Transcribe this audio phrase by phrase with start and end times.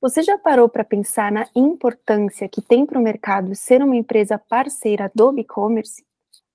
[0.00, 4.38] Você já parou para pensar na importância que tem para o mercado ser uma empresa
[4.38, 6.04] parceira do e-commerce?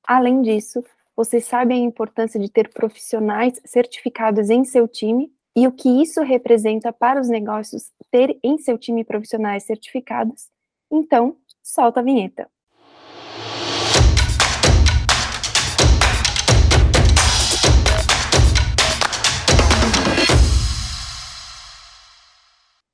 [0.07, 0.81] Além disso,
[1.13, 6.21] você sabe a importância de ter profissionais certificados em seu time e o que isso
[6.21, 10.49] representa para os negócios ter em seu time profissionais certificados?
[10.89, 12.49] Então, solta a vinheta.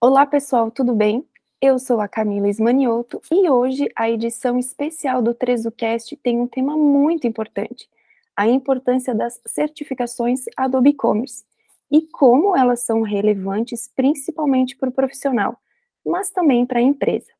[0.01, 1.27] Olá, pessoal, tudo bem?
[1.61, 6.77] Eu sou a Camila Ismanioto e hoje a edição especial do TrezoCast tem um tema
[6.77, 7.89] muito importante:
[8.33, 11.43] a importância das certificações Adobe Commerce
[11.91, 15.59] e como elas são relevantes principalmente para o profissional,
[16.05, 17.33] mas também para a empresa.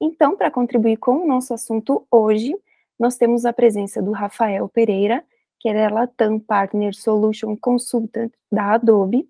[0.00, 2.56] Então, para contribuir com o nosso assunto hoje,
[2.98, 5.22] nós temos a presença do Rafael Pereira,
[5.60, 9.28] que é Latam Partner Solution Consultant da Adobe,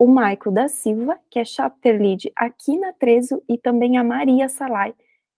[0.00, 4.48] o Maico da Silva, que é Chapter Lead aqui na Trezo, e também a Maria
[4.48, 4.94] Salai,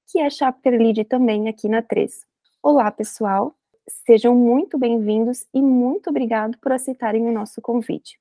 [0.06, 2.24] que é Chapter Lead também aqui na Trezo.
[2.62, 3.56] Olá, pessoal.
[3.88, 8.20] Sejam muito bem-vindos e muito obrigado por aceitarem o nosso convite.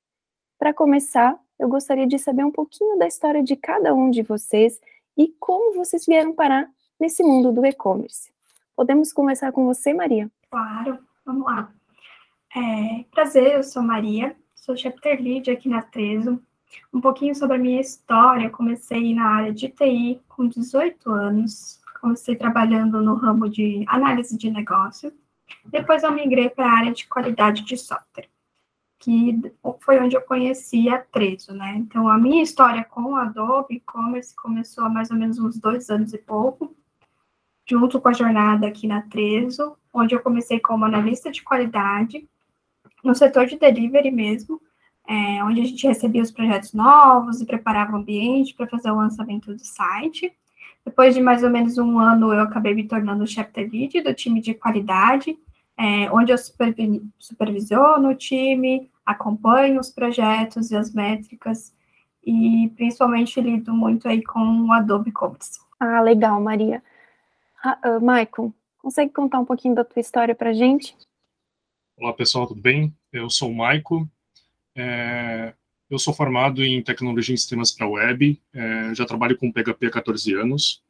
[0.58, 4.82] Para começar, eu gostaria de saber um pouquinho da história de cada um de vocês
[5.16, 6.68] e como vocês vieram parar
[7.00, 8.32] nesse mundo do e-commerce.
[8.76, 10.28] Podemos começar com você, Maria?
[10.50, 11.72] Claro, vamos lá.
[12.56, 16.40] É, prazer, eu sou Maria, sou chapter lead aqui na Trezo.
[16.94, 22.36] Um pouquinho sobre a minha história, comecei na área de TI com 18 anos, comecei
[22.36, 25.12] trabalhando no ramo de análise de negócio.
[25.66, 28.30] Depois eu migrei para a área de qualidade de software,
[29.00, 29.42] que
[29.80, 31.74] foi onde eu conheci a Trezo, né?
[31.78, 35.90] Então, a minha história com a Adobe e-commerce começou há mais ou menos uns dois
[35.90, 36.76] anos e pouco,
[37.68, 42.30] junto com a jornada aqui na Trezo, onde eu comecei como analista de qualidade,
[43.04, 44.62] no setor de delivery mesmo,
[45.08, 48.96] é, onde a gente recebia os projetos novos e preparava o ambiente para fazer o
[48.96, 50.32] lançamento do site.
[50.86, 54.42] Depois de mais ou menos um ano, eu acabei me tornando chapter lead do time
[54.42, 55.38] de qualidade,
[55.78, 56.38] é, onde eu
[57.20, 61.74] supervisiono o time, acompanho os projetos e as métricas,
[62.24, 65.60] e principalmente lido muito aí com o Adobe Commerce.
[65.80, 66.84] Ah, legal, Maria.
[67.66, 70.96] Uh, Michael, consegue contar um pouquinho da tua história para gente?
[71.98, 72.94] Olá pessoal, tudo bem?
[73.12, 74.10] Eu sou o Maico.
[74.76, 75.54] É,
[75.90, 78.42] eu sou formado em tecnologia em sistemas para web.
[78.54, 80.82] É, já trabalho com PHP há 14 anos.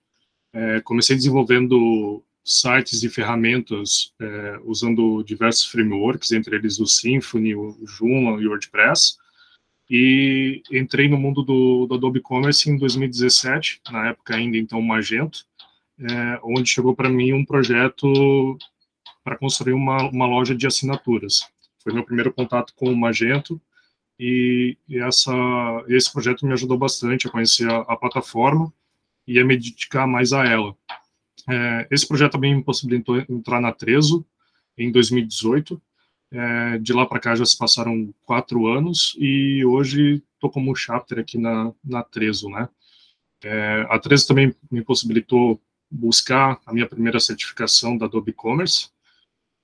[0.54, 7.78] É, comecei desenvolvendo sites e ferramentas é, usando diversos frameworks, entre eles o Symfony, o
[7.86, 9.18] Joomla e o WordPress.
[9.90, 15.46] E entrei no mundo do, do Adobe Commerce em 2017, na época ainda então Magento,
[16.00, 18.58] é, onde chegou para mim um projeto
[19.24, 21.48] para construir uma, uma loja de assinaturas.
[21.84, 23.62] Foi meu primeiro contato com o Magento
[24.20, 25.34] e, e essa,
[25.88, 28.72] esse projeto me ajudou bastante a conhecer a, a plataforma
[29.28, 30.76] e a me dedicar mais a ela.
[31.50, 34.26] É, esse projeto também me possibilitou entrar na Trezo
[34.78, 35.82] em 2018.
[36.34, 41.20] É, de lá para cá já se passaram quatro anos e hoje estou como chapter
[41.20, 42.70] aqui na, na Trezo, né?
[43.44, 48.90] É, a Trezo também me possibilitou buscar a minha primeira certificação da Adobe Commerce,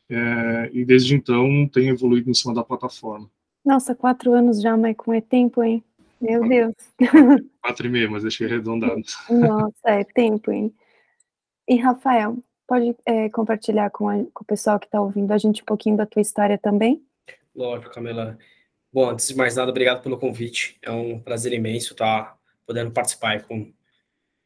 [0.10, 3.30] é, e desde então tem evoluído em cima da plataforma.
[3.66, 5.84] Nossa, quatro anos já, Maicon, é tempo, hein?
[6.20, 6.74] Meu Deus.
[7.62, 9.02] Quatro e meio, mas deixei arredondado.
[9.30, 10.74] Nossa, é tempo, hein?
[11.68, 15.62] E Rafael, pode é, compartilhar com, a, com, o pessoal que está ouvindo a gente
[15.62, 17.04] um pouquinho da tua história também?
[17.56, 18.38] Lógico, Camila.
[18.92, 20.78] Bom, antes de mais nada, obrigado pelo convite.
[20.82, 23.72] É um prazer imenso estar podendo participar com,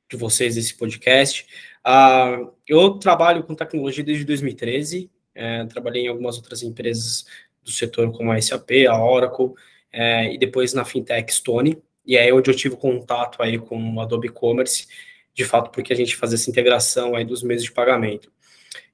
[0.09, 1.47] de vocês desse podcast.
[1.85, 7.25] Uh, eu trabalho com tecnologia desde 2013, é, trabalhei em algumas outras empresas
[7.63, 9.53] do setor, como a SAP, a Oracle,
[9.91, 14.01] é, e depois na fintech Stone, e é onde eu tive contato aí com o
[14.01, 14.87] Adobe Commerce,
[15.33, 18.31] de fato, porque a gente faz essa integração aí dos meses de pagamento.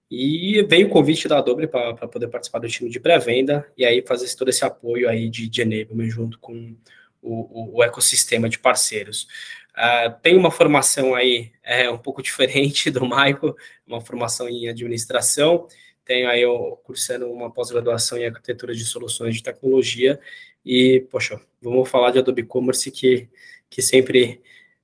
[0.10, 4.02] E veio o convite da Adobe para poder participar do time de pré-venda e aí
[4.06, 6.76] fazer todo esse apoio aí de, de enablement junto com
[7.22, 9.28] o, o, o ecossistema de parceiros.
[9.76, 13.56] Uh, tem uma formação aí é, um pouco diferente do Michael,
[13.86, 15.68] uma formação em administração,
[16.08, 20.18] tenho aí eu cursando uma pós-graduação em arquitetura de soluções de tecnologia
[20.66, 23.28] e, poxa, vamos falar de Adobe Commerce que,
[23.70, 24.42] que sempre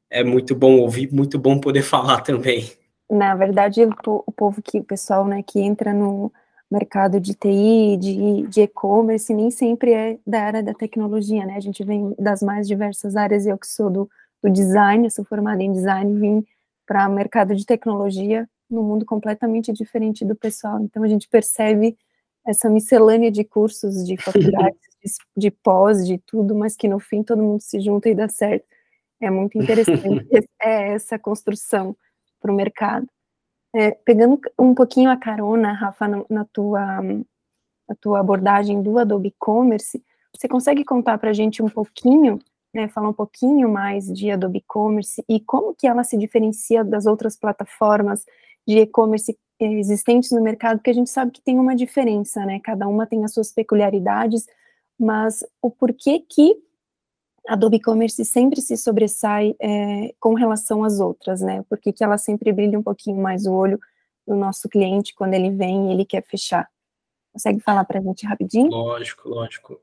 [0.09, 2.69] é muito bom ouvir, muito bom poder falar também.
[3.09, 6.31] Na verdade, o povo que, o pessoal, né, que entra no
[6.69, 11.59] mercado de TI, de, de e-commerce, nem sempre é da área da tecnologia, né, a
[11.59, 14.09] gente vem das mais diversas áreas, eu que sou do,
[14.43, 16.45] do design, sou formada em design, vim
[16.85, 20.79] para o mercado de tecnologia, num mundo completamente diferente do pessoal.
[20.81, 21.97] Então a gente percebe
[22.45, 27.23] essa miscelânea de cursos, de faculdades, de, de pós, de tudo, mas que no fim
[27.23, 28.65] todo mundo se junta e dá certo.
[29.21, 30.27] É muito interessante
[30.61, 31.95] é essa construção
[32.41, 33.07] para o mercado.
[33.75, 39.33] É, pegando um pouquinho a carona, Rafa, na, na, tua, na tua abordagem do Adobe
[39.39, 40.03] Commerce,
[40.35, 42.39] você consegue contar para a gente um pouquinho,
[42.73, 47.05] né, falar um pouquinho mais de Adobe Commerce e como que ela se diferencia das
[47.05, 48.25] outras plataformas
[48.67, 52.59] de e-commerce existentes no mercado, que a gente sabe que tem uma diferença, né?
[52.63, 54.45] Cada uma tem as suas peculiaridades,
[54.99, 56.55] mas o porquê que
[57.47, 61.63] Adobe Commerce sempre se sobressai é, com relação às outras, né?
[61.69, 63.79] Porque que ela sempre brilha um pouquinho mais o olho
[64.25, 66.67] do nosso cliente quando ele vem e ele quer fechar.
[67.33, 68.69] Consegue falar para a gente rapidinho?
[68.69, 69.81] Lógico, lógico.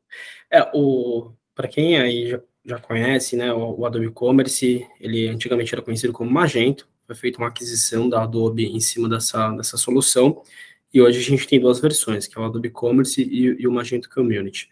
[0.50, 5.74] É, o para quem aí já, já conhece, né, o, o, Adobe Commerce, ele antigamente
[5.74, 10.42] era conhecido como Magento, foi feita uma aquisição da Adobe em cima dessa, dessa solução,
[10.94, 13.72] e hoje a gente tem duas versões, que é o Adobe Commerce e, e o
[13.72, 14.68] Magento Community.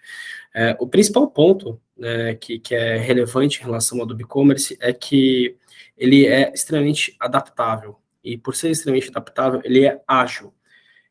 [0.55, 4.93] É, o principal ponto né, que, que é relevante em relação ao Adobe Commerce é
[4.93, 5.57] que
[5.97, 10.55] ele é extremamente adaptável, e por ser extremamente adaptável, ele é ágil.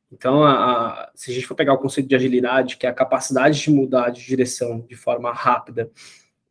[0.10, 2.94] Então, a, a, se a gente for pegar o conceito de agilidade, que é a
[2.94, 5.92] capacidade de mudar de direção de forma rápida,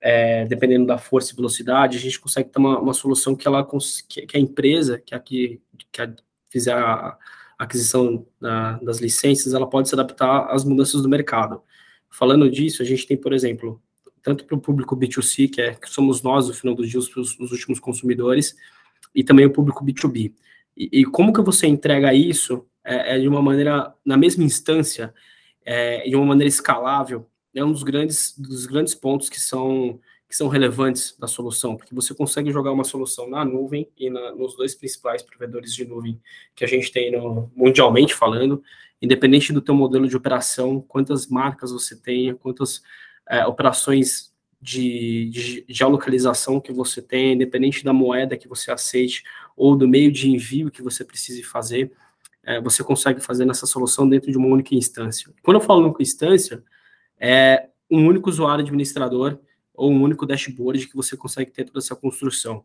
[0.01, 3.67] é, dependendo da força e velocidade, a gente consegue ter uma, uma solução que, ela,
[4.09, 5.61] que, que a empresa, que, aqui,
[5.91, 6.13] que a,
[6.51, 7.17] fizer a,
[7.59, 11.63] aquisição da, das licenças, ela pode se adaptar às mudanças do mercado.
[12.11, 13.81] Falando disso, a gente tem, por exemplo,
[14.23, 17.39] tanto para o público B2C, que, é, que somos nós, no final dos dias, os,
[17.39, 18.57] os últimos consumidores,
[19.15, 20.33] e também o público B2B.
[20.77, 25.13] E, e como que você entrega isso é, é, de uma maneira, na mesma instância,
[25.65, 27.27] é, de uma maneira escalável,
[27.57, 29.99] é um dos grandes, dos grandes pontos que são
[30.29, 34.35] que são relevantes da solução, porque você consegue jogar uma solução na nuvem e na,
[34.35, 36.21] nos dois principais provedores de nuvem
[36.55, 38.61] que a gente tem no, mundialmente falando,
[39.01, 42.83] independente do teu modelo de operação, quantas marcas você tenha, quantas
[43.29, 49.23] é, operações de, de geolocalização que você tem, independente da moeda que você aceite
[49.57, 51.93] ou do meio de envio que você precise fazer,
[52.43, 55.33] é, você consegue fazer nessa solução dentro de uma única instância.
[55.43, 56.65] Quando eu falo única instância,
[57.19, 59.39] é um único usuário administrador
[59.75, 62.65] ou um único dashboard que você consegue ter toda essa construção.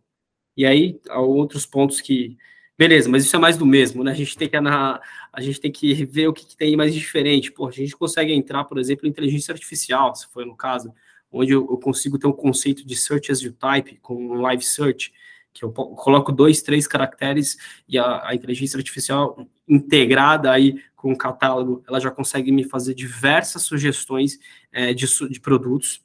[0.56, 2.38] E aí, há outros pontos que.
[2.78, 4.12] Beleza, mas isso é mais do mesmo, né?
[4.12, 7.52] A gente tem que, a gente tem que ver o que, que tem mais diferente.
[7.52, 10.92] Pô, a gente consegue entrar, por exemplo, em inteligência artificial, se for no caso,
[11.32, 14.64] onde eu, eu consigo ter um conceito de search as you type, com um live
[14.64, 15.14] search,
[15.54, 17.58] que eu coloco dois, três caracteres
[17.88, 22.94] e a, a, inteligência artificial integrada aí com o catálogo, ela já consegue me fazer
[22.94, 24.38] diversas sugestões
[24.72, 26.04] é, de, de produtos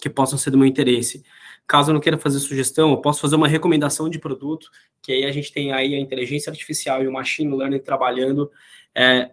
[0.00, 1.22] que possam ser do meu interesse.
[1.66, 4.70] Caso eu não queira fazer sugestão, eu posso fazer uma recomendação de produto,
[5.02, 8.50] que aí a gente tem aí a inteligência artificial e o machine learning trabalhando,
[8.94, 9.30] é,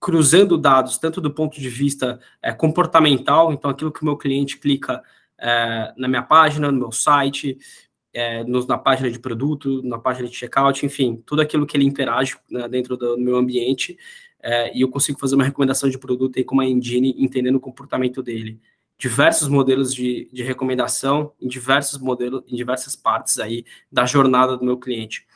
[0.00, 4.58] cruzando dados, tanto do ponto de vista é, comportamental, então aquilo que o meu cliente
[4.58, 5.02] clica
[5.38, 7.58] é, na minha página, no meu site,
[8.14, 11.84] é, nos, na página de produto, na página de checkout, enfim, tudo aquilo que ele
[11.84, 13.98] interage né, dentro do, do, meu ambiente,
[14.40, 17.60] é, e eu consigo fazer uma recomendação de produto aí com uma engine, entendendo o
[17.60, 18.60] comportamento dele
[18.96, 24.64] diversos modelos de, de recomendação em diversos modelos, em diversas partes aí da jornada do
[24.64, 25.26] meu cliente.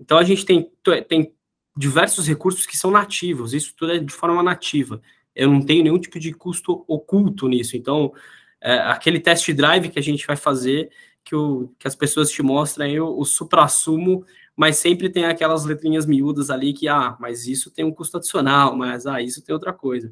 [0.00, 0.70] Então a gente tem,
[1.08, 1.32] tem
[1.76, 5.00] diversos recursos que são nativos, isso tudo é de forma nativa.
[5.34, 7.76] Eu não tenho nenhum tipo de custo oculto nisso.
[7.76, 8.12] Então,
[8.60, 10.90] é, aquele test drive que a gente vai fazer,
[11.28, 14.24] que, o, que as pessoas te mostram aí o, o supra-sumo,
[14.56, 18.74] mas sempre tem aquelas letrinhas miúdas ali que, ah, mas isso tem um custo adicional,
[18.74, 20.10] mas ah, isso tem outra coisa.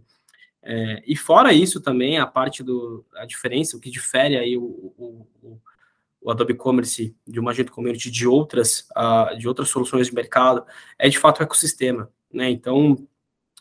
[0.63, 4.93] É, e fora isso também, a parte do a diferença, o que difere aí o,
[4.99, 5.61] o,
[6.21, 10.67] o Adobe Commerce de uma Magento Community de outras, uh, de outras soluções de mercado,
[10.99, 12.51] é de fato o ecossistema, né?
[12.51, 13.09] Então,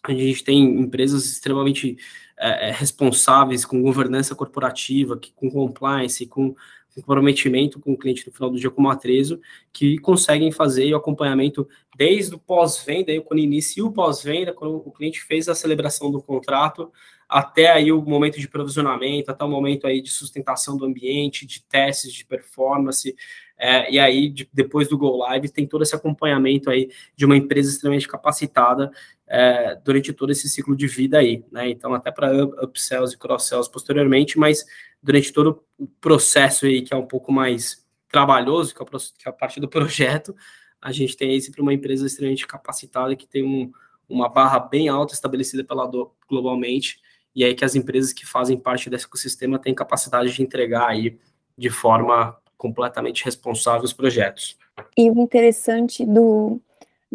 [0.04, 1.98] a gente tem empresas extremamente
[2.38, 6.54] é, é responsáveis com governança corporativa, que, com compliance, com
[7.02, 9.40] comprometimento com o cliente no final do dia como a Trezo,
[9.72, 15.22] que conseguem fazer o acompanhamento desde o pós-venda, quando inicia o pós-venda, quando o cliente
[15.22, 16.92] fez a celebração do contrato,
[17.28, 21.64] até aí o momento de provisionamento, até o momento aí de sustentação do ambiente, de
[21.64, 23.16] testes de performance,
[23.58, 27.38] é, e aí de, depois do Go Live tem todo esse acompanhamento aí de uma
[27.38, 28.92] empresa extremamente capacitada
[29.28, 31.70] é, durante todo esse ciclo de vida aí, né?
[31.70, 34.66] Então até para upsells e cross-sells posteriormente, mas
[35.02, 38.86] durante todo o processo aí, que é um pouco mais trabalhoso, que é,
[39.26, 40.36] é a parte do projeto,
[40.82, 43.72] a gente tem aí sempre uma empresa extremamente capacitada, que tem um,
[44.08, 47.00] uma barra bem alta estabelecida pela do, globalmente,
[47.36, 51.18] e aí que as empresas que fazem parte desse ecossistema têm capacidade de entregar aí
[51.58, 54.58] de forma completamente responsável os projetos.
[54.98, 56.62] E o interessante do,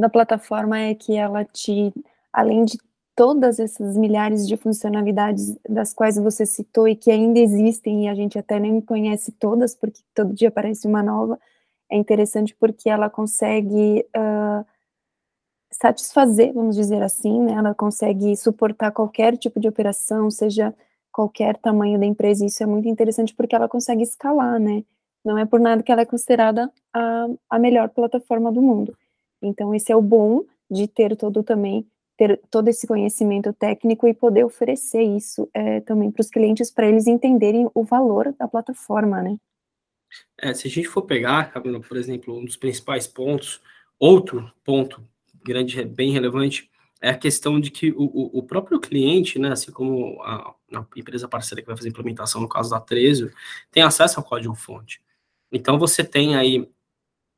[0.01, 1.93] da plataforma é que ela te,
[2.33, 2.79] além de
[3.15, 8.15] todas essas milhares de funcionalidades das quais você citou e que ainda existem e a
[8.15, 11.39] gente até nem conhece todas, porque todo dia aparece uma nova,
[11.91, 14.65] é interessante porque ela consegue uh,
[15.71, 17.53] satisfazer, vamos dizer assim, né?
[17.53, 20.75] Ela consegue suportar qualquer tipo de operação, seja
[21.13, 22.47] qualquer tamanho da empresa.
[22.47, 24.83] Isso é muito interessante porque ela consegue escalar, né?
[25.23, 28.97] Não é por nada que ela é considerada a, a melhor plataforma do mundo.
[29.43, 31.87] Então, esse é o bom de ter todo também
[32.21, 36.87] ter todo esse conhecimento técnico e poder oferecer isso é, também para os clientes, para
[36.87, 39.39] eles entenderem o valor da plataforma, né?
[40.37, 41.51] É, se a gente for pegar,
[41.89, 43.63] por exemplo, um dos principais pontos,
[43.99, 45.03] outro ponto
[45.43, 46.71] grande, bem relevante,
[47.01, 51.27] é a questão de que o, o próprio cliente, né, assim como a, a, empresa
[51.27, 53.33] parceira que vai fazer implementação, no caso da Trezor,
[53.71, 55.01] tem acesso ao código-fonte.
[55.51, 56.69] Então, você tem aí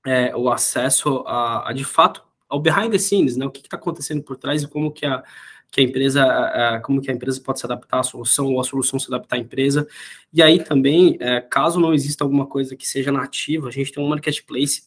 [0.07, 3.47] é, o acesso a, a, de fato, ao behind the scenes, né?
[3.47, 5.23] O que está acontecendo por trás e como que a,
[5.71, 8.65] que a empresa, a, como que a empresa pode se adaptar à solução ou a
[8.65, 9.87] solução se adaptar à empresa.
[10.33, 14.03] E aí também, é, caso não exista alguma coisa que seja nativa, a gente tem
[14.03, 14.83] um marketplace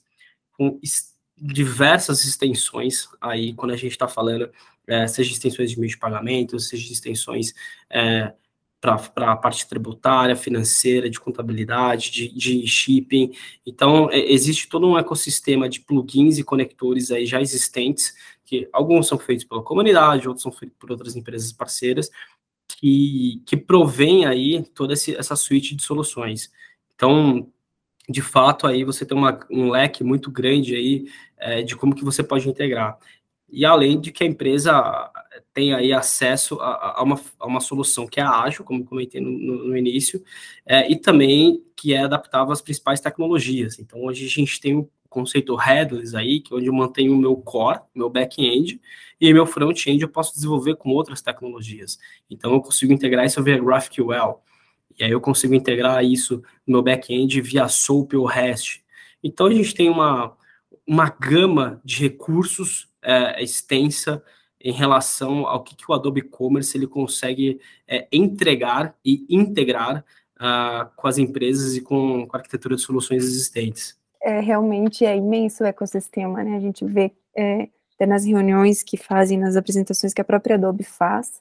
[0.54, 0.80] com
[1.38, 4.50] diversas extensões aí quando a gente está falando,
[4.88, 7.54] é, seja extensões de meio de pagamento, seja extensões
[7.90, 8.34] é,
[9.14, 13.32] para a parte tributária, financeira, de contabilidade, de, de shipping.
[13.66, 18.14] Então, é, existe todo um ecossistema de plugins e conectores aí já existentes,
[18.46, 22.10] que alguns são feitos pela comunidade, outros são feitos por outras empresas parceiras,
[22.68, 26.52] que, que provém aí toda esse, essa suite de soluções.
[26.96, 27.52] Então,
[28.08, 31.06] de fato, aí você tem uma, um leque muito grande aí
[31.38, 32.98] é, de como que você pode integrar.
[33.56, 35.10] E além de que a empresa
[35.54, 39.32] tem aí acesso a, a, uma, a uma solução que é ágil, como comentei no,
[39.32, 40.22] no, no início,
[40.66, 43.80] é, e também que é adaptável às principais tecnologias.
[43.80, 47.18] Então, hoje a gente tem o conceito headless aí, que é onde eu mantenho o
[47.18, 48.82] meu core, meu back-end,
[49.22, 51.98] e meu front-end eu posso desenvolver com outras tecnologias.
[52.30, 54.42] Então, eu consigo integrar isso via GraphQL,
[55.00, 58.84] e aí eu consigo integrar isso no meu back-end via SOAP ou REST.
[59.24, 60.36] Então, a gente tem uma,
[60.86, 64.22] uma gama de recursos é, extensa
[64.60, 70.04] em relação ao que, que o Adobe Commerce ele consegue é, entregar e integrar
[70.38, 73.96] uh, com as empresas e com, com, a arquitetura de soluções existentes.
[74.22, 76.58] É, realmente é imenso o ecossistema, né?
[76.58, 77.70] A gente vê é,
[78.08, 81.40] nas reuniões que fazem, nas apresentações que a própria Adobe faz,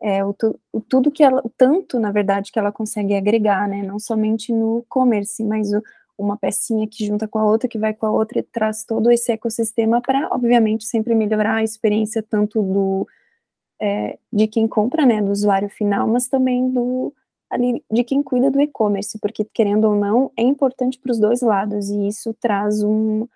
[0.00, 0.36] é, o,
[0.70, 3.82] o, tudo que ela, tanto, na verdade, que ela consegue agregar, né?
[3.82, 5.82] Não somente no commerce, mas o,
[6.18, 9.10] uma pecinha que junta com a outra, que vai com a outra e traz todo
[9.10, 13.06] esse ecossistema para, obviamente, sempre melhorar a experiência tanto do
[13.80, 17.12] é, de quem compra, né, do usuário final, mas também do
[17.50, 21.42] ali de quem cuida do e-commerce, porque querendo ou não é importante para os dois
[21.42, 23.28] lados e isso traz um,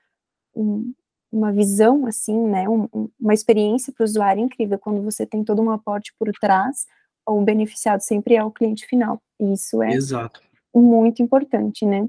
[0.54, 0.92] um,
[1.30, 2.88] uma visão assim, né, um,
[3.20, 6.86] uma experiência para o usuário incrível quando você tem todo um aporte por trás,
[7.26, 9.22] o beneficiado sempre é o cliente final.
[9.38, 10.42] E isso é Exato.
[10.74, 12.08] muito importante, né?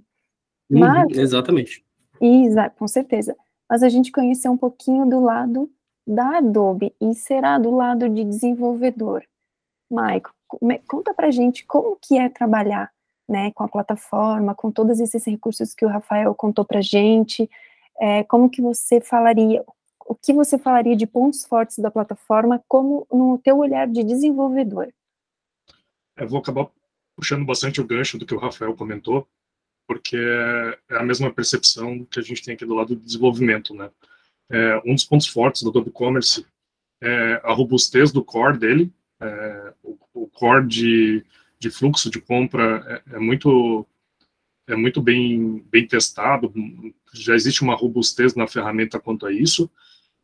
[0.72, 1.84] Uhum, Mas, exatamente.
[2.22, 3.36] Isa, com certeza.
[3.70, 5.70] Mas a gente conhecer um pouquinho do lado
[6.08, 9.24] da Adobe e será do lado de desenvolvedor.
[9.90, 10.34] Maico,
[10.88, 12.92] conta pra gente como que é trabalhar
[13.28, 17.50] né, com a plataforma, com todos esses recursos que o Rafael contou pra gente,
[18.00, 19.64] é, como que você falaria,
[20.06, 24.92] o que você falaria de pontos fortes da plataforma, como no teu olhar de desenvolvedor?
[26.18, 26.68] Eu vou acabar
[27.16, 29.28] puxando bastante o gancho do que o Rafael comentou,
[29.92, 33.92] porque é a mesma percepção que a gente tem aqui do lado do desenvolvimento, né?
[34.50, 36.46] É, um dos pontos fortes do Adobe Commerce
[37.02, 41.26] é a robustez do core dele, é, o, o, core de,
[41.60, 43.86] de fluxo de compra é, é, muito
[44.66, 46.54] é muito bem bem testado,
[47.14, 49.70] já existe uma robustez na ferramenta quanto a isso.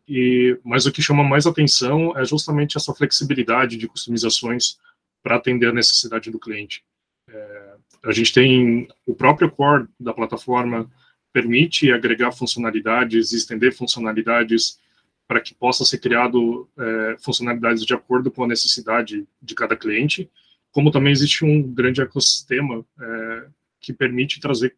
[0.08, 4.80] E mas o que chama mais atenção é justamente essa flexibilidade de customizações
[5.22, 6.86] para atender a necessidade do cliente.
[7.28, 7.67] É,
[8.04, 10.90] a gente tem o próprio core da plataforma
[11.34, 14.80] permite agregar funcionalidades, estender funcionalidades
[15.28, 20.30] para que possa ser criado é, funcionalidades de acordo com a necessidade de cada cliente,
[20.72, 23.48] como também existe um grande ecossistema é,
[23.80, 24.76] que permite trazer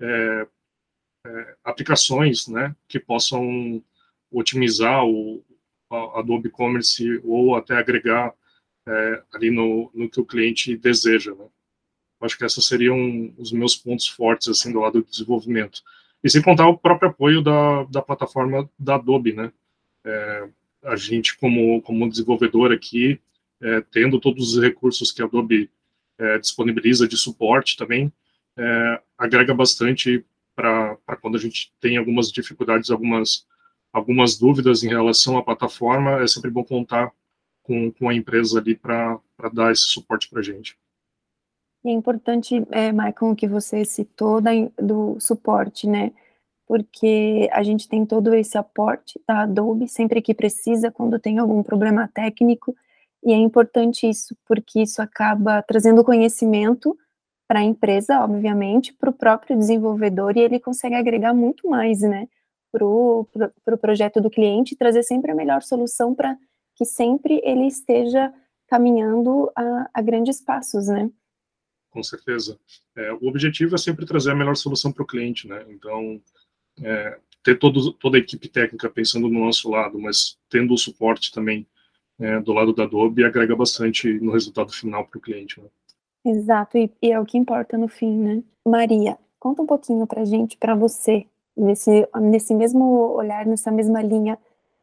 [0.00, 0.46] é,
[1.26, 3.82] é aplicações, né, que possam
[4.32, 5.44] otimizar o
[6.14, 8.32] Adobe Commerce ou até agregar
[8.88, 11.46] é, ali no, no que o cliente deseja, né.
[12.20, 15.82] Acho que esses seriam os meus pontos fortes, assim, do lado do desenvolvimento.
[16.22, 19.52] E sem contar o próprio apoio da, da plataforma da Adobe, né?
[20.04, 20.48] É,
[20.84, 23.20] a gente, como, como desenvolvedor aqui,
[23.60, 25.70] é, tendo todos os recursos que a Adobe
[26.18, 28.12] é, disponibiliza de suporte também,
[28.56, 30.24] é, agrega bastante
[30.54, 33.46] para quando a gente tem algumas dificuldades, algumas,
[33.92, 37.10] algumas dúvidas em relação à plataforma, é sempre bom contar
[37.62, 39.18] com, com a empresa ali para
[39.52, 40.76] dar esse suporte para a gente.
[41.84, 46.12] É importante, é, Michael, que você citou da, do suporte, né?
[46.66, 51.62] Porque a gente tem todo esse aporte da Adobe sempre que precisa, quando tem algum
[51.62, 52.76] problema técnico,
[53.24, 56.96] e é importante isso, porque isso acaba trazendo conhecimento
[57.48, 62.28] para a empresa, obviamente, para o próprio desenvolvedor, e ele consegue agregar muito mais, né,
[62.72, 66.36] para o pro, pro projeto do cliente, trazer sempre a melhor solução para
[66.76, 68.32] que sempre ele esteja
[68.68, 71.10] caminhando a, a grandes passos, né
[71.90, 72.58] com certeza.
[72.96, 75.64] É, o objetivo é sempre trazer a melhor solução para o cliente, né?
[75.68, 76.20] Então,
[76.82, 81.32] é, ter todo, toda a equipe técnica pensando no nosso lado, mas tendo o suporte
[81.32, 81.66] também
[82.18, 85.68] é, do lado da Adobe, agrega bastante no resultado final para o cliente, né?
[86.24, 88.42] Exato, e, e, é o que importa no fim, né?
[88.66, 94.02] Maria, conta um pouquinho para a gente, para você, nesse, nesse mesmo olhar, nessa mesma
[94.02, 94.38] linha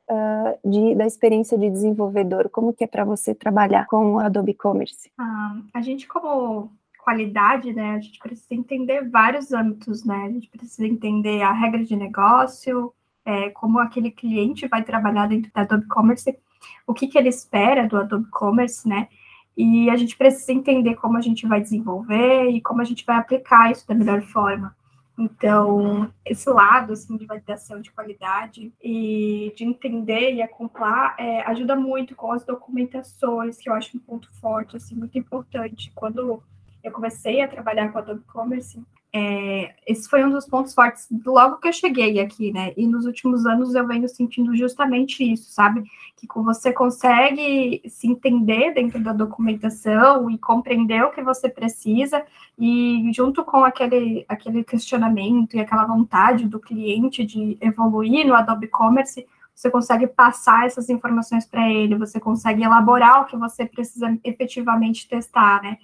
[0.10, 4.56] uh, de, da experiência de desenvolvedor, como que é para você trabalhar com o Adobe
[4.56, 5.12] Commerce?
[5.16, 6.72] Ah, a gente, como
[7.08, 10.26] qualidade, né, a gente precisa entender vários âmbitos, né?
[10.26, 15.50] A gente precisa entender a regra de negócio, é, como aquele cliente vai trabalhar dentro
[15.54, 16.38] da Adobe Commerce,
[16.86, 19.08] o que, que ele espera do Adobe Commerce, né?
[19.56, 23.16] E a gente precisa entender como a gente vai desenvolver e como a gente vai
[23.16, 24.76] aplicar isso da melhor forma.
[25.18, 31.74] Então, esse lado assim, de validação de qualidade e de entender e acoplar é, ajuda
[31.74, 35.90] muito com as documentações, que eu acho um ponto forte, assim, muito importante.
[35.96, 36.44] Quando
[36.88, 38.82] eu comecei a trabalhar com Adobe Commerce,
[39.14, 42.74] é, esse foi um dos pontos fortes logo que eu cheguei aqui, né?
[42.76, 45.84] E nos últimos anos eu venho sentindo justamente isso, sabe?
[46.16, 52.24] Que você consegue se entender dentro da documentação e compreender o que você precisa,
[52.60, 58.68] e junto com aquele, aquele questionamento e aquela vontade do cliente de evoluir no Adobe
[58.68, 59.26] Commerce,
[59.56, 65.08] você consegue passar essas informações para ele, você consegue elaborar o que você precisa efetivamente
[65.08, 65.78] testar, né?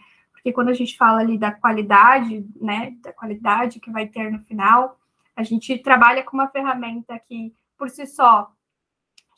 [0.44, 4.40] Porque quando a gente fala ali da qualidade, né, da qualidade que vai ter no
[4.44, 5.00] final,
[5.34, 8.52] a gente trabalha com uma ferramenta que, por si só,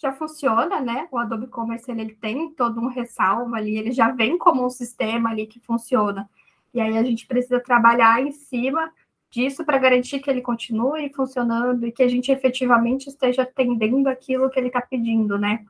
[0.01, 1.07] já funciona, né?
[1.11, 4.69] O Adobe Commerce ele, ele tem todo um ressalvo ali, ele já vem como um
[4.69, 6.27] sistema ali que funciona.
[6.73, 8.91] E aí a gente precisa trabalhar em cima
[9.29, 14.49] disso para garantir que ele continue funcionando e que a gente efetivamente esteja atendendo aquilo
[14.49, 15.63] que ele está pedindo, né?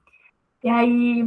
[0.63, 1.25] E aí,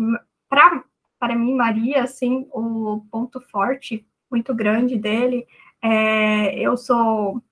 [0.48, 0.82] para
[1.18, 5.46] para mim, Maria, assim, o ponto forte muito grande dele
[5.82, 7.42] é eu sou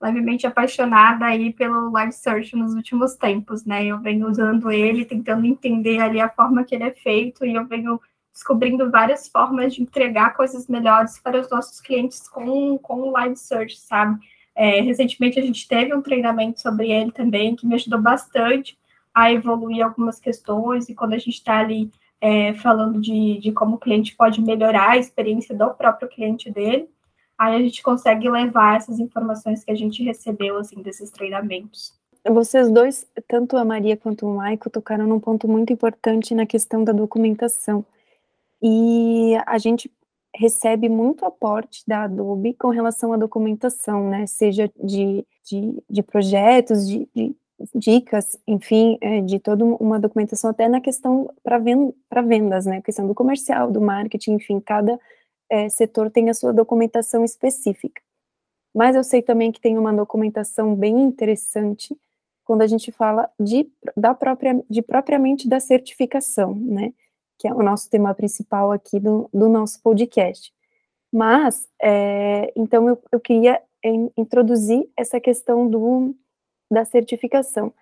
[0.00, 3.84] levemente apaixonada aí pelo live search nos últimos tempos, né?
[3.84, 7.66] Eu venho usando ele, tentando entender ali a forma que ele é feito e eu
[7.66, 8.00] venho
[8.32, 13.36] descobrindo várias formas de entregar coisas melhores para os nossos clientes com, com o live
[13.36, 14.18] search, sabe?
[14.54, 18.78] É, recentemente a gente teve um treinamento sobre ele também que me ajudou bastante
[19.14, 23.76] a evoluir algumas questões e quando a gente está ali é, falando de, de como
[23.76, 26.88] o cliente pode melhorar a experiência do próprio cliente dele,
[27.38, 31.98] aí a gente consegue levar essas informações que a gente recebeu, assim, desses treinamentos.
[32.28, 36.84] Vocês dois, tanto a Maria quanto o Maico, tocaram num ponto muito importante na questão
[36.84, 37.84] da documentação.
[38.62, 39.90] E a gente
[40.36, 44.26] recebe muito aporte da Adobe com relação à documentação, né?
[44.26, 47.34] Seja de, de, de projetos, de, de,
[47.74, 51.94] dicas, enfim, é, de toda uma documentação até na questão para ven
[52.26, 54.98] vendas, né, questão do comercial, do marketing, enfim, cada
[55.48, 58.00] é, setor tem a sua documentação específica.
[58.74, 61.96] Mas eu sei também que tem uma documentação bem interessante
[62.44, 66.92] quando a gente fala de, da própria, de propriamente da certificação, né,
[67.38, 70.52] que é o nosso tema principal aqui do, do nosso podcast.
[71.12, 73.60] Mas, é, então, eu, eu queria
[74.16, 76.14] introduzir essa questão do,
[76.70, 77.72] da certificação.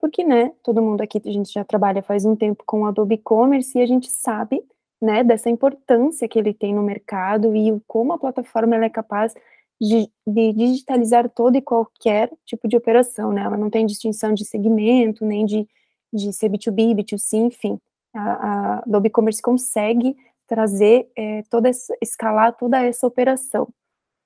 [0.00, 3.76] Porque, né, todo mundo aqui, a gente já trabalha faz um tempo com Adobe Commerce
[3.76, 4.62] e a gente sabe,
[5.02, 9.34] né, dessa importância que ele tem no mercado e como a plataforma é capaz
[9.80, 14.44] de, de, digitalizar todo e qualquer tipo de operação, né, ela não tem distinção de
[14.44, 15.68] segmento, nem de,
[16.12, 17.80] de ser B2B, B2C, enfim,
[18.14, 23.68] a, a Adobe Commerce consegue trazer é, toda essa, escalar toda essa operação.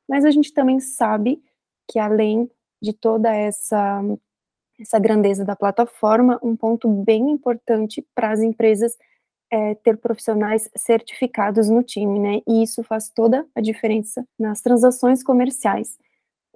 [0.09, 1.43] Mas a gente também sabe
[1.91, 2.51] que além
[2.83, 4.03] de toda essa,
[4.81, 8.97] essa grandeza da plataforma, um ponto bem importante para as empresas
[9.51, 12.41] é ter profissionais certificados no time, né?
[12.49, 15.99] E isso faz toda a diferença nas transações comerciais.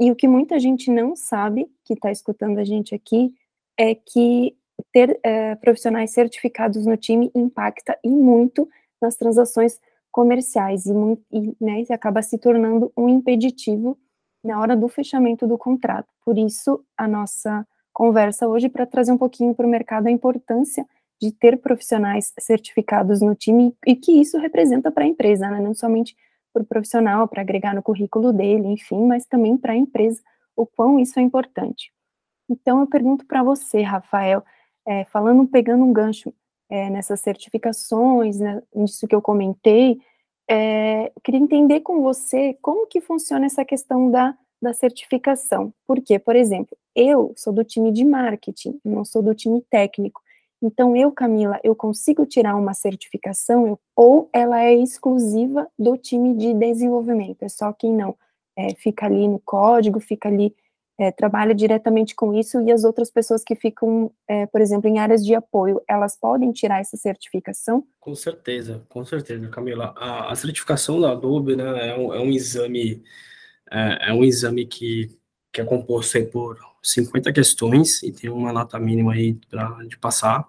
[0.00, 3.34] E o que muita gente não sabe, que está escutando a gente aqui,
[3.78, 4.56] é que
[4.92, 8.68] ter é, profissionais certificados no time impacta e muito
[9.00, 9.78] nas transações
[10.10, 10.92] comerciais e,
[11.32, 13.98] e, né, acaba se tornando um impeditivo
[14.46, 16.08] na hora do fechamento do contrato.
[16.24, 20.86] Por isso, a nossa conversa hoje para trazer um pouquinho para o mercado a importância
[21.20, 25.60] de ter profissionais certificados no time e que isso representa para a empresa, né?
[25.60, 26.14] não somente
[26.52, 30.22] para o profissional, para agregar no currículo dele, enfim, mas também para a empresa,
[30.54, 31.92] o quão isso é importante.
[32.48, 34.42] Então, eu pergunto para você, Rafael,
[34.86, 36.32] é, falando, pegando um gancho
[36.70, 40.00] é, nessas certificações, né, nisso que eu comentei,
[40.48, 45.72] é, queria entender com você como que funciona essa questão da, da certificação.
[45.86, 50.20] Porque, por exemplo, eu sou do time de marketing, não sou do time técnico.
[50.62, 56.34] Então, eu, Camila, eu consigo tirar uma certificação eu, ou ela é exclusiva do time
[56.34, 58.16] de desenvolvimento, é só quem não
[58.56, 60.54] é, fica ali no código, fica ali
[60.98, 64.98] é, trabalha diretamente com isso e as outras pessoas que ficam, é, por exemplo, em
[64.98, 67.86] áreas de apoio, elas podem tirar essa certificação?
[68.00, 69.94] Com certeza, com certeza, Camila.
[69.96, 73.02] A, a certificação da Adobe né, é, um, é um exame,
[73.70, 75.10] é, é, um exame que,
[75.52, 80.48] que é composto por 50 questões e tem uma nota mínima aí pra, de passar.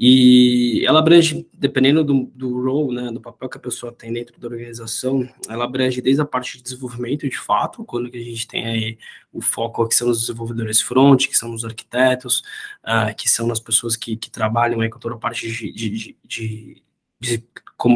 [0.00, 4.38] E ela abrange, dependendo do, do role, né, do papel que a pessoa tem dentro
[4.38, 8.46] da organização, ela abrange desde a parte de desenvolvimento, de fato, quando que a gente
[8.46, 8.98] tem aí
[9.32, 12.44] o foco que são os desenvolvedores front, que são os arquitetos,
[12.84, 16.16] uh, que são as pessoas que, que trabalham aí com toda a parte de, de,
[16.24, 16.82] de,
[17.18, 17.44] de,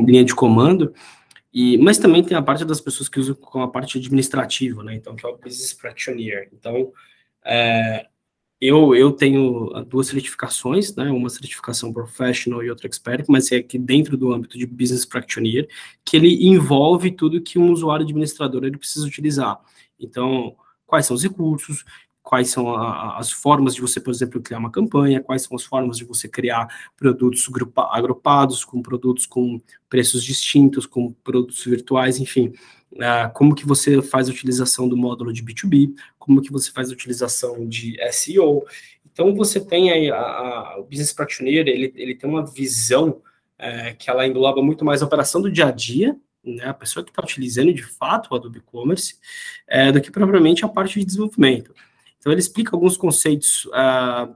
[0.04, 0.92] linha de comando,
[1.54, 4.96] e, mas também tem a parte das pessoas que usam com a parte administrativa, né,
[4.96, 6.48] então, que é o Business Practitioner.
[6.52, 6.92] Então,
[7.44, 8.08] é,
[8.64, 13.76] eu, eu tenho duas certificações, né, uma certificação professional e outra expert, mas é que
[13.76, 15.68] dentro do âmbito de business practitioner,
[16.04, 19.58] que ele envolve tudo que um usuário administrador ele precisa utilizar.
[19.98, 20.54] Então,
[20.86, 21.84] quais são os recursos,
[22.22, 25.64] quais são a, as formas de você, por exemplo, criar uma campanha, quais são as
[25.64, 27.50] formas de você criar produtos
[27.90, 32.52] agrupados, com produtos com preços distintos, com produtos virtuais, enfim
[33.32, 36.92] como que você faz a utilização do módulo de B2B, como que você faz a
[36.92, 38.64] utilização de SEO.
[39.10, 43.20] Então, você tem aí, a, a, o Business Practitioner, ele, ele tem uma visão
[43.58, 47.04] é, que ela engloba muito mais a operação do dia a dia, né, a pessoa
[47.04, 49.16] que está utilizando de fato o Adobe Commerce,
[49.68, 51.74] é, do que propriamente a parte de desenvolvimento.
[52.18, 54.34] Então, ele explica alguns conceitos uh,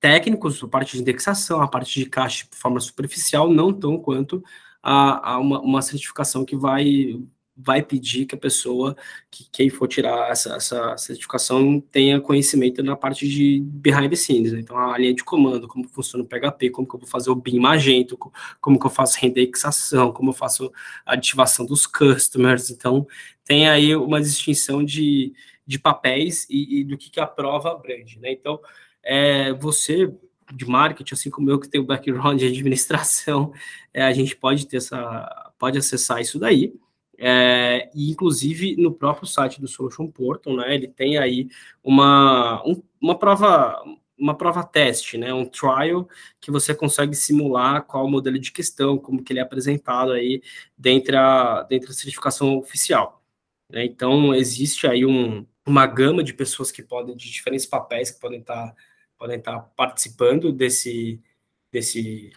[0.00, 4.42] técnicos, a parte de indexação, a parte de caixa de forma superficial, não tão quanto
[4.82, 7.20] a, a uma, uma certificação que vai
[7.56, 8.94] vai pedir que a pessoa,
[9.30, 14.52] que quem for tirar essa, essa certificação, tenha conhecimento na parte de behind the scenes,
[14.52, 14.60] né?
[14.60, 17.34] então a linha de comando, como funciona o PHP, como que eu vou fazer o
[17.34, 18.18] BIM magento,
[18.60, 20.70] como que eu faço rendexação, como eu faço
[21.06, 23.06] a ativação dos customers, então
[23.44, 25.32] tem aí uma distinção de,
[25.66, 28.32] de papéis e, e do que, que a prova abrange, né?
[28.32, 28.60] Então,
[29.02, 30.12] é, você
[30.52, 33.52] de marketing, assim como eu que tenho background de administração,
[33.92, 36.74] é, a gente pode ter essa, pode acessar isso daí,
[37.18, 41.48] é, e inclusive no próprio site do Solution Portal, né, ele tem aí
[41.82, 43.82] uma, um, uma prova
[44.18, 46.08] uma prova teste, né, um trial
[46.40, 50.42] que você consegue simular qual o modelo de questão, como que ele é apresentado aí
[50.76, 53.22] dentro a, dentro da certificação oficial.
[53.70, 53.84] Né?
[53.84, 58.40] Então existe aí um, uma gama de pessoas que podem de diferentes papéis que podem
[58.40, 58.74] estar
[59.18, 61.20] podem estar participando desse
[61.72, 62.32] desse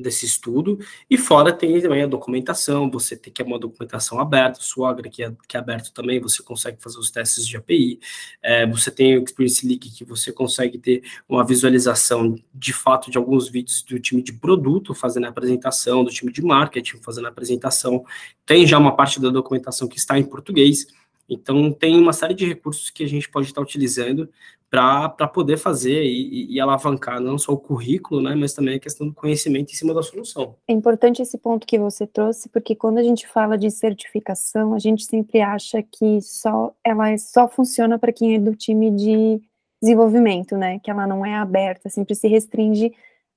[0.00, 4.60] desse estudo, e fora tem também a documentação, você tem que é uma documentação aberta,
[4.60, 8.00] o que é, que é aberto também, você consegue fazer os testes de API,
[8.42, 13.18] é, você tem o Experience Leak, que você consegue ter uma visualização de fato de
[13.18, 17.30] alguns vídeos do time de produto fazendo a apresentação, do time de marketing fazendo a
[17.30, 18.04] apresentação,
[18.46, 20.86] tem já uma parte da documentação que está em português,
[21.30, 24.28] então, tem uma série de recursos que a gente pode estar utilizando
[24.68, 29.08] para poder fazer e, e, alavancar não só o currículo, né, mas também a questão
[29.08, 30.54] do conhecimento em cima da solução.
[30.68, 34.78] É importante esse ponto que você trouxe, porque quando a gente fala de certificação, a
[34.78, 39.40] gente sempre acha que só ela é, só funciona para quem é do time de
[39.82, 42.92] desenvolvimento, né, que ela não é aberta, sempre se restringe,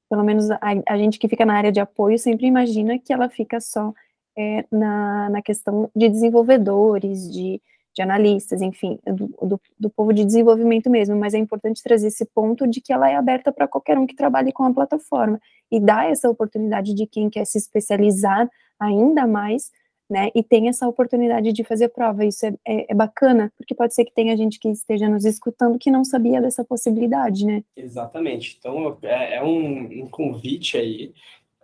[0.08, 3.27] pelo menos a, a gente que fica na área de apoio sempre imagina que ela
[3.27, 3.91] fica só
[4.38, 7.60] é, na, na questão de desenvolvedores, de
[7.93, 12.25] de analistas, enfim, do, do, do, povo de desenvolvimento mesmo, mas é importante trazer esse
[12.25, 15.39] ponto de que ela é aberta para qualquer um que trabalhe com a plataforma
[15.71, 19.71] e dá essa oportunidade de quem quer se especializar ainda mais,
[20.10, 23.93] né, e tem essa oportunidade de fazer prova, isso é, é, é bacana, porque pode
[23.93, 27.63] ser que tenha gente que esteja nos escutando que não sabia dessa possibilidade, né?
[27.75, 31.13] Exatamente, então é, é um, um, convite aí,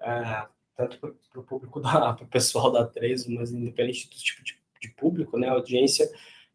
[0.02, 4.58] uh, tanto para o público, para o pessoal da Trezo, mas independente do tipo de
[4.82, 6.10] de público, né, audiência,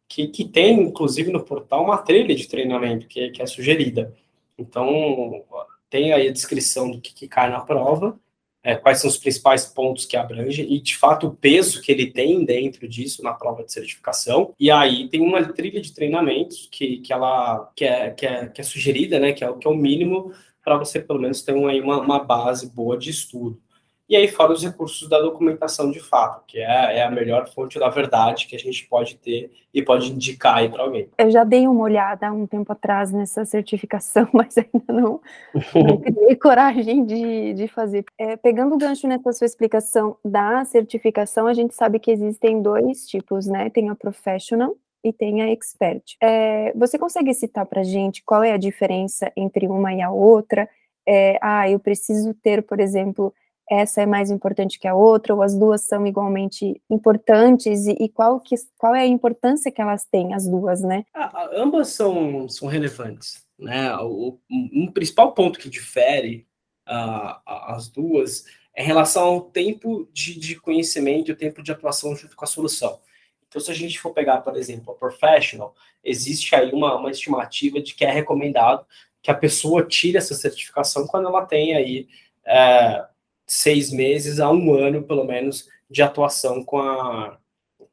[0.07, 4.13] que, que tem, inclusive, no portal uma trilha de treinamento que, que é sugerida.
[4.57, 5.43] Então,
[5.89, 8.19] tem aí a descrição do que, que cai na prova,
[8.63, 12.11] é, quais são os principais pontos que abrange e, de fato, o peso que ele
[12.11, 14.53] tem dentro disso na prova de certificação.
[14.59, 18.61] E aí tem uma trilha de treinamentos que, que ela que é, que é, que
[18.61, 20.33] é sugerida, né, que é, que é o mínimo
[20.63, 23.61] para você pelo menos ter uma, uma base boa de estudo.
[24.07, 27.79] E aí, fora os recursos da documentação de fato, que é, é, a melhor fonte
[27.79, 31.09] da verdade que a gente pode ter e pode indicar aí para alguém.
[31.17, 35.19] Eu já dei uma olhada há um tempo atrás nessa certificação, mas ainda não,
[35.73, 38.05] não criei coragem de, de fazer.
[38.15, 43.07] É, pegando o gancho nessa sua explicação da certificação, a gente sabe que existem dois
[43.07, 43.71] tipos, né?
[43.71, 46.15] Tem a professional e tem a expert.
[46.21, 50.69] É, você consegue citar para gente qual é a diferença entre uma e a outra?
[51.07, 53.33] É, ah, eu preciso ter, por exemplo,
[53.69, 58.09] essa é mais importante que a outra, ou as duas são igualmente importantes, e, e
[58.09, 61.05] qual, que, qual é a importância que elas têm, as duas, né?
[61.53, 63.95] Ambas são, são relevantes, né?
[63.97, 66.47] O, um principal ponto que difere
[66.85, 72.15] as duas é em relação ao tempo de, de conhecimento e o tempo de atuação
[72.15, 72.99] junto com a solução.
[73.47, 75.73] Então, se a gente for pegar, por exemplo, a professional,
[76.03, 78.85] existe aí uma, uma estimativa de que é recomendado
[79.23, 82.07] que a pessoa tire essa certificação quando ela tem aí
[82.45, 83.05] é,
[83.45, 87.37] seis meses a um ano, pelo menos, de atuação com a,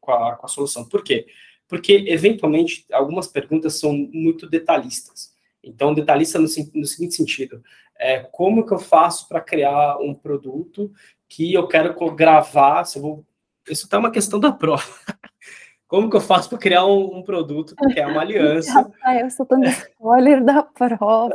[0.00, 0.88] com a, com a solução.
[0.88, 1.26] Por quê?
[1.68, 5.32] Porque, eventualmente, algumas perguntas são muito detalhistas.
[5.62, 7.62] Então, detalhista no, no seguinte sentido,
[7.98, 10.92] é como que eu faço para criar um produto
[11.28, 13.26] que eu quero gravar, se eu vou...
[13.68, 14.84] Isso tá uma questão da prova.
[15.92, 18.72] Como que eu faço para criar um, um, produto que é uma aliança?
[18.72, 21.34] Rafael, sou dando spoiler da prova.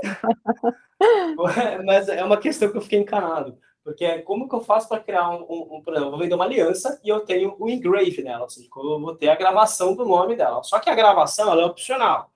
[1.85, 3.55] Mas é uma questão que eu fiquei encanado.
[3.87, 6.35] Porque é como que eu faço para criar um, um, um, exemplo, eu vou vender
[6.35, 9.95] uma aliança e eu tenho o engrave nela, ou seja, eu vou ter a gravação
[9.95, 10.61] do nome dela.
[10.61, 12.29] Só que a gravação ela é opcional.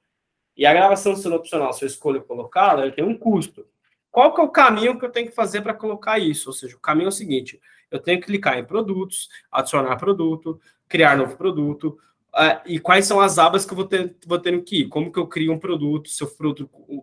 [0.55, 3.67] E a gravação sendo opcional, se eu escolho colocá-la, eu tenho um custo.
[4.09, 6.47] Qual que é o caminho que eu tenho que fazer para colocar isso?
[6.47, 7.59] Ou seja, o caminho é o seguinte:
[7.91, 11.97] eu tenho que clicar em produtos, adicionar produto, criar novo produto,
[12.33, 14.87] Uh, e quais são as abas que eu vou, ter, vou tendo que ir?
[14.87, 16.31] Como que eu crio um produto, se eu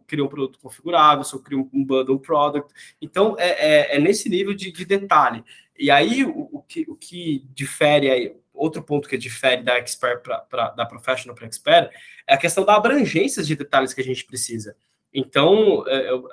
[0.06, 2.72] crio um produto configurável, se eu crio um bundle product.
[3.00, 5.44] Então, é, é, é nesse nível de, de, detalhe.
[5.78, 10.22] E aí, o, o, que, o que difere aí, outro ponto que difere da expert
[10.22, 11.90] pra da professional para expert
[12.26, 14.74] é a questão da abrangência de detalhes que a gente precisa.
[15.12, 16.26] Então, é, eu,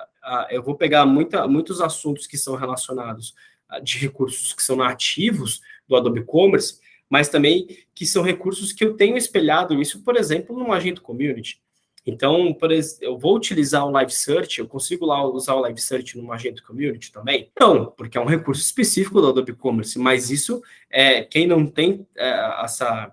[0.48, 3.34] eu vou pegar muita, muitos assuntos que são relacionados
[3.82, 8.94] de recursos que são nativos do Adobe Commerce, mas também que são recursos que eu
[8.94, 11.60] tenho espelhado isso, por exemplo, no Magento Community.
[12.06, 12.56] Então,
[13.00, 16.62] eu vou utilizar o Live Search, eu consigo lá usar o Live Search no Magento
[16.62, 17.50] Community também?
[17.58, 22.06] Não, porque é um recurso específico do Adobe Commerce, mas isso, é, quem não tem
[22.16, 23.12] é, essa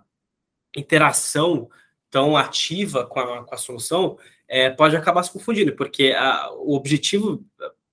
[0.77, 1.67] interação
[2.11, 4.15] tão ativa com a, com a solução,
[4.47, 7.43] é, pode acabar se confundindo, porque a, o objetivo,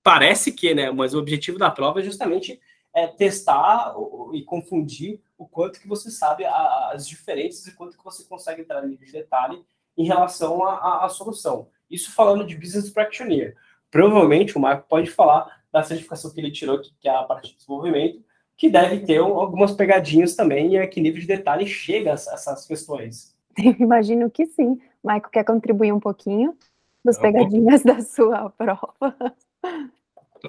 [0.03, 2.59] parece que, né, mas o objetivo da prova é justamente
[2.93, 3.95] é, testar
[4.33, 8.85] e confundir o quanto que você sabe as diferenças e quanto que você consegue entrar
[8.85, 9.59] em detalhe
[9.97, 11.67] em relação à solução.
[11.89, 13.55] Isso falando de Business Practitioner.
[13.89, 17.55] Provavelmente o Marco pode falar da certificação que ele tirou, que é a parte de
[17.55, 18.23] desenvolvimento,
[18.55, 22.67] que deve ter algumas pegadinhas também e a que nível de detalhe chega a essas
[22.67, 23.35] questões.
[23.79, 24.79] Imagino que sim.
[25.03, 26.55] Maico quer contribuir um pouquinho
[27.03, 29.25] das pegadinhas da sua prova?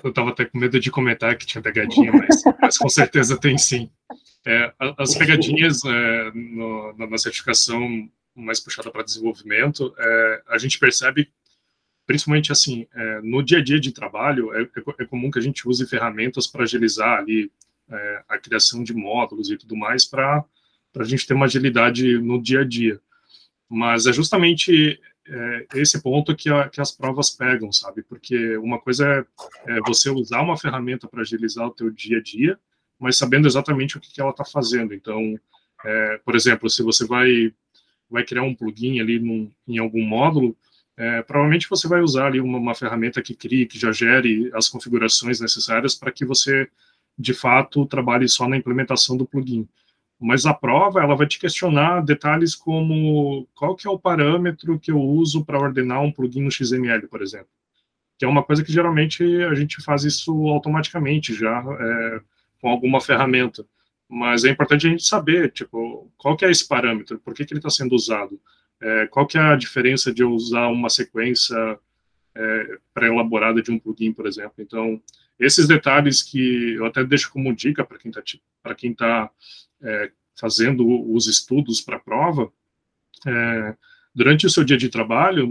[0.05, 3.57] Eu estava até com medo de comentar que tinha pegadinha, mas, mas com certeza tem
[3.57, 3.91] sim.
[4.45, 11.31] É, as pegadinhas é, no, na certificação mais puxada para desenvolvimento, é, a gente percebe,
[12.07, 15.43] principalmente assim, é, no dia a dia de trabalho, é, é, é comum que a
[15.43, 17.51] gente use ferramentas para agilizar ali
[18.27, 20.43] a criação de módulos e tudo mais para
[20.97, 22.99] a gente ter uma agilidade no dia a dia.
[23.69, 24.99] Mas é justamente
[25.75, 28.03] esse ponto que, a, que, as provas pegam, sabe?
[28.03, 29.27] Porque uma coisa
[29.67, 32.59] é, é você usar uma ferramenta para agilizar o teu dia a dia,
[33.03, 34.95] mas sabendo exatamente o que, que ela está fazendo.
[34.95, 35.39] Então,
[35.85, 37.53] é, por exemplo, se você vai
[38.13, 40.55] vai criar um plugin ali num, em algum módulo,
[40.97, 44.69] é, provavelmente você vai usar ali uma, uma, ferramenta que crie, que já gere as
[44.69, 46.69] configurações necessárias para que você,
[47.19, 49.67] de fato, trabalhe só na implementação do plugin.
[50.21, 54.93] Mas a prova, ela vai te questionar detalhes como qual que é o parâmetro que
[54.93, 57.49] eu uso para ordenar um plugin no XML, por exemplo.
[58.19, 62.21] Que é uma coisa que geralmente a gente faz isso automaticamente já, é,
[62.63, 63.67] com alguma ferramenta.
[64.09, 67.53] Mas é importante a gente saber, tipo, qual que é esse parâmetro, por que, que
[67.53, 68.41] ele está sendo usado,
[68.81, 71.57] é, qual que é a diferença de eu usar uma sequência
[72.35, 74.55] é, pré-elaborada de um plugin, por exemplo.
[74.59, 75.03] Então,
[75.39, 78.23] esses detalhes que eu até deixo como dica para quem está
[78.63, 79.31] para quem tá,
[79.83, 82.53] é, fazendo os estudos para a prova,
[83.27, 83.77] é,
[84.15, 85.49] durante o seu dia de trabalho,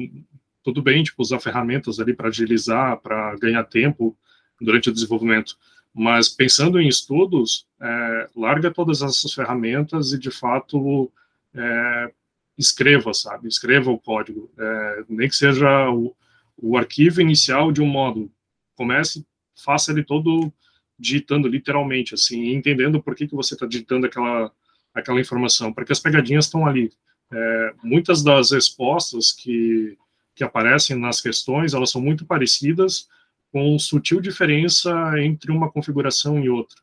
[0.63, 4.17] tudo bem, tipo, usar ferramentas ali para agilizar, para ganhar tempo
[4.60, 5.58] durante o desenvolvimento,
[5.93, 11.12] mas pensando em estudos, é, larga todas essas ferramentas e, de fato,
[11.54, 12.12] é,
[12.58, 13.47] escreva, sabe?
[13.47, 14.49] Escreva o código.
[14.58, 16.15] É, nem que seja o,
[16.58, 18.32] o, arquivo inicial de um módulo.
[18.75, 19.25] comece,
[19.63, 20.51] faça ele todo
[20.97, 24.51] digitando literalmente, assim, entendendo por que, que você está digitando aquela,
[24.93, 26.91] aquela informação, porque as pegadinhas estão ali.
[27.34, 29.97] É, muitas das respostas que,
[30.36, 33.10] que aparecem nas questões, elas são muito parecidas,
[33.52, 36.80] com sutil diferença entre uma configuração e outra.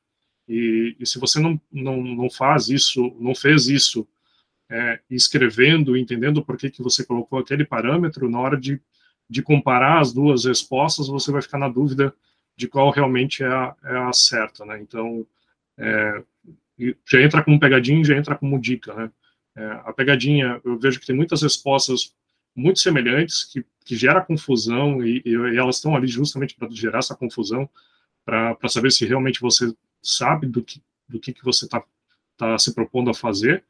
[0.46, 4.06] E, e se você não, não, não faz isso, não fez isso,
[4.70, 8.80] é, escrevendo, entendendo por que, que você colocou aquele parâmetro, na hora de,
[9.28, 12.14] de comparar as duas respostas, você vai ficar na dúvida
[12.56, 14.80] de qual realmente é a, é a certa, né?
[14.80, 15.26] Então,
[15.78, 16.22] é,
[17.06, 19.10] já entra como pegadinha, já entra como dica, né?
[19.56, 22.14] É, a pegadinha, eu vejo que tem muitas respostas
[22.58, 27.14] muito semelhantes que, que gera confusão e, e, elas estão ali justamente para gerar essa
[27.14, 27.70] confusão,
[28.24, 31.82] para saber se realmente você sabe do que, do que, que você está
[32.36, 33.64] tá se propondo a fazer.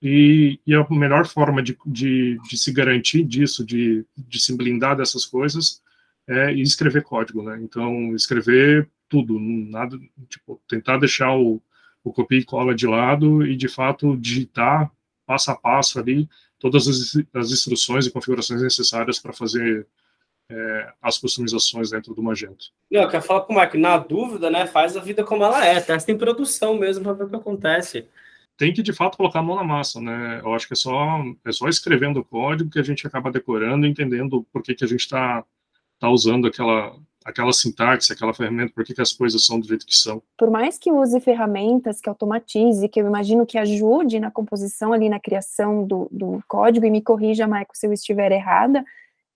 [0.00, 4.96] E, e, a melhor forma de, de, de se garantir disso, de, de se blindar
[4.96, 5.80] dessas coisas,
[6.26, 7.60] é escrever código, né?
[7.62, 9.96] Então, escrever tudo, nada,
[10.28, 11.62] tipo, tentar deixar o,
[12.02, 14.90] o copia e cola de lado e, de fato, digitar
[15.26, 16.28] passo a passo ali
[16.62, 19.84] todas as, as instruções e configurações necessárias para fazer
[20.48, 22.66] é, as customizações dentro do Magento.
[22.88, 25.66] Não, eu quero falar com o Marco, na dúvida, né, faz a vida como ela
[25.66, 28.06] é, testa em produção mesmo para ver o que acontece.
[28.56, 31.24] Tem que, de fato, colocar a mão na massa, né, eu acho que é só,
[31.44, 34.88] é só escrevendo o código que a gente acaba decorando, entendendo por que, que a
[34.88, 35.44] gente está
[35.98, 39.86] tá usando aquela, aquela sintaxe, aquela ferramenta, por que, que as coisas são do jeito
[39.86, 40.22] que são.
[40.36, 45.08] Por mais que use ferramentas que automatize, que eu imagino que ajude na composição ali,
[45.08, 48.84] na criação do, do código, e me corrija, Maico, se eu estiver errada,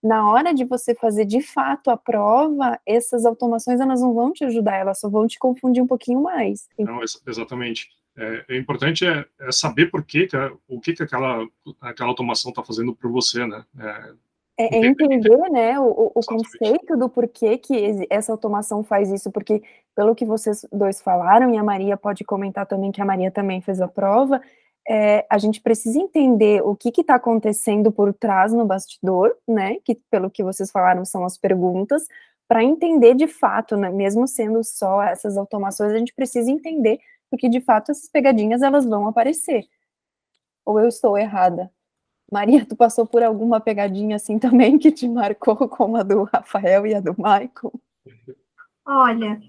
[0.02, 4.44] na hora de você fazer de fato a prova, essas automações elas não vão te
[4.44, 6.68] ajudar, elas só vão te confundir um pouquinho mais.
[6.78, 7.88] Não, exatamente.
[8.16, 10.36] É, é importante é, é, saber por que, que
[10.68, 11.46] o que, que aquela,
[11.80, 13.64] aquela automação está fazendo por você, né?
[13.78, 14.12] É,
[14.58, 19.62] é, é entender, né, o, o conceito do porquê que essa automação faz isso, porque
[19.94, 23.60] pelo que vocês dois falaram, e a Maria pode comentar também, que a Maria também
[23.60, 24.40] fez a prova,
[24.88, 29.96] é, a gente precisa entender o que está acontecendo por trás no bastidor, né, que
[30.10, 32.06] pelo que vocês falaram são as perguntas,
[32.48, 36.98] para entender de fato, né, mesmo sendo só essas automações, a gente precisa entender
[37.30, 39.64] porque de fato essas pegadinhas elas vão aparecer.
[40.64, 41.70] Ou eu estou errada?
[42.30, 46.86] Maria, tu passou por alguma pegadinha assim também que te marcou, como a do Rafael
[46.86, 47.72] e a do Michael?
[48.84, 49.40] Olha,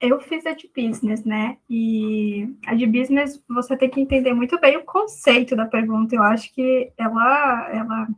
[0.00, 1.58] eu fiz a de business, né?
[1.68, 6.14] E a de business você tem que entender muito bem o conceito da pergunta.
[6.14, 8.08] Eu acho que ela, ela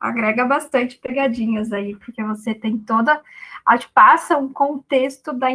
[0.00, 3.22] agrega bastante pegadinhas aí, porque você tem toda.
[3.64, 5.48] A passa um contexto da,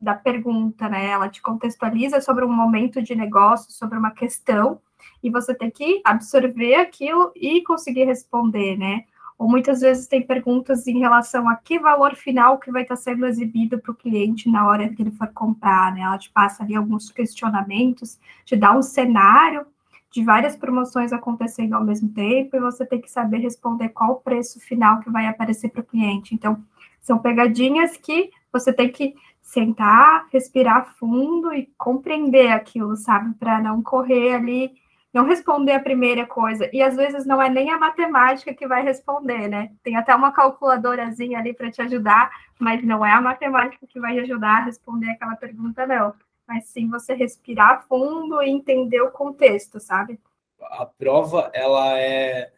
[0.00, 1.06] da pergunta, né?
[1.06, 4.80] Ela te contextualiza sobre um momento de negócio, sobre uma questão
[5.22, 9.04] e você tem que absorver aquilo e conseguir responder, né?
[9.36, 13.24] Ou muitas vezes tem perguntas em relação a que valor final que vai estar sendo
[13.24, 16.00] exibido para o cliente na hora que ele for comprar, né?
[16.00, 19.64] Ela te passa ali alguns questionamentos, te dá um cenário
[20.10, 24.20] de várias promoções acontecendo ao mesmo tempo e você tem que saber responder qual o
[24.20, 26.34] preço final que vai aparecer para o cliente.
[26.34, 26.60] Então,
[27.00, 29.14] são pegadinhas que você tem que
[29.48, 33.34] sentar, respirar fundo e compreender aquilo, sabe?
[33.34, 34.72] Para não correr ali
[35.12, 36.68] não responder a primeira coisa.
[36.72, 39.72] E às vezes não é nem a matemática que vai responder, né?
[39.82, 44.18] Tem até uma calculadorazinha ali para te ajudar, mas não é a matemática que vai
[44.20, 46.14] ajudar a responder aquela pergunta, não.
[46.46, 50.20] Mas sim você respirar fundo e entender o contexto, sabe?
[50.60, 52.52] A prova, ela é,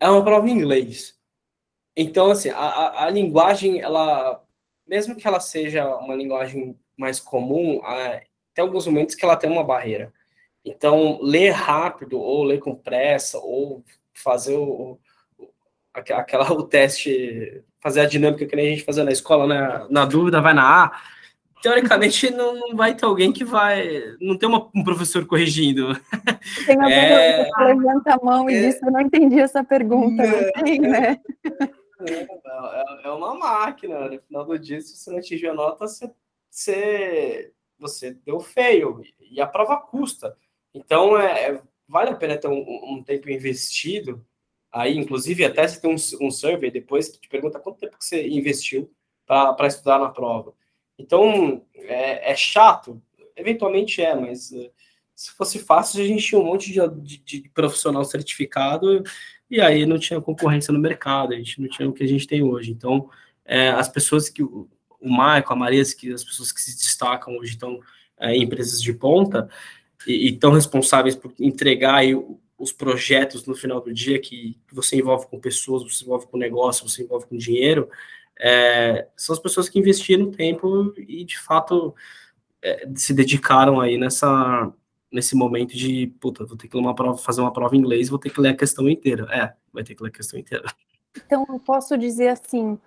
[0.00, 1.18] é uma prova em inglês.
[1.96, 4.43] Então, assim, a, a, a linguagem, ela,
[4.86, 7.80] mesmo que ela seja uma linguagem mais comum,
[8.54, 10.12] tem alguns momentos que ela tem uma barreira.
[10.64, 14.98] Então, ler rápido, ou ler com pressa, ou fazer o,
[15.92, 19.86] aquela, o teste, fazer a dinâmica que nem a gente fazia na escola, né?
[19.90, 21.00] Na dúvida, vai na A.
[21.62, 24.02] Teoricamente, não, não vai ter alguém que vai.
[24.20, 25.98] Não tem uma, um professor corrigindo.
[26.66, 27.44] Tem alguém é...
[27.44, 28.60] que levanta a mão e é...
[28.60, 30.22] diz: Eu não entendi essa pergunta.
[30.22, 31.18] Não, tem, né?
[32.08, 34.08] É, é, uma máquina.
[34.08, 36.10] No final do dia, se você não atingir a nota, você,
[36.50, 39.02] você, você deu feio.
[39.20, 40.36] E a prova custa.
[40.72, 44.24] Então, é, é, vale a pena ter um, um, tempo investido
[44.72, 48.04] aí, inclusive até se tem um, um survey depois que te pergunta quanto tempo que
[48.04, 48.90] você investiu
[49.26, 50.52] para estudar na prova.
[50.98, 53.00] Então, é, é, chato?
[53.36, 54.70] Eventualmente é, mas uh,
[55.14, 59.02] se fosse fácil, a gente tinha um monte de, de, de, profissional certificado
[59.54, 62.26] e aí não tinha concorrência no mercado, a gente não tinha o que a gente
[62.26, 62.72] tem hoje.
[62.72, 63.08] Então,
[63.44, 64.68] é, as pessoas que o,
[65.00, 67.78] Marco, a Maria, que as pessoas que se destacam hoje estão
[68.18, 69.48] é, em empresas de ponta,
[70.08, 72.16] e, e tão responsáveis por entregar aí
[72.58, 76.88] os projetos no final do dia que, você envolve com pessoas, você envolve com negócio,
[76.88, 77.88] você envolve com dinheiro,
[78.36, 81.94] é, são as pessoas que investiram tempo e, de fato,
[82.60, 84.72] é, se dedicaram aí nessa,
[85.14, 88.18] nesse momento de, puta, vou ter que uma prova, fazer uma prova em inglês, vou
[88.18, 89.26] ter que ler a questão inteira.
[89.32, 90.64] É, vai ter que ler a questão inteira.
[91.16, 92.78] Então, eu posso dizer assim,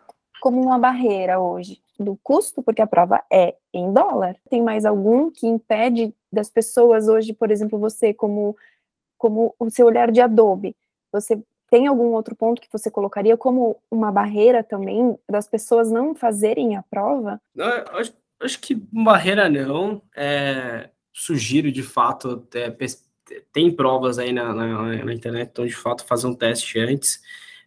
[0.41, 4.35] como uma barreira hoje do custo, porque a prova é em dólar.
[4.49, 8.55] Tem mais algum que impede das pessoas hoje, por exemplo, você como
[9.17, 10.75] como o seu olhar de Adobe,
[11.11, 16.13] você tem algum outro ponto que você colocaria como uma barreira também das pessoas não
[16.13, 17.41] fazerem a prova?
[17.55, 20.01] Não, acho, acho, que barreira não.
[20.15, 22.71] É, sugiro de fato é,
[23.51, 27.19] tem provas aí na, na, na, internet, então de fato fazer um teste antes.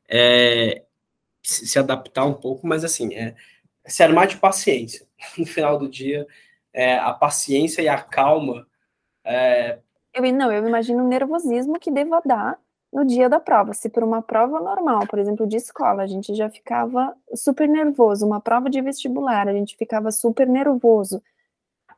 [0.09, 0.85] É,
[1.43, 3.35] se adaptar um pouco, mas assim, é,
[3.85, 5.07] se armar de paciência.
[5.37, 6.27] No final do dia,
[6.73, 8.67] é, a paciência e a calma.
[9.23, 9.79] É...
[10.15, 12.59] Eu, não, eu imagino o nervosismo que deva dar
[12.93, 13.75] no dia da prova.
[13.75, 18.27] Se por uma prova normal, por exemplo, de escola, a gente já ficava super nervoso,
[18.27, 21.23] uma prova de vestibular, a gente ficava super nervoso.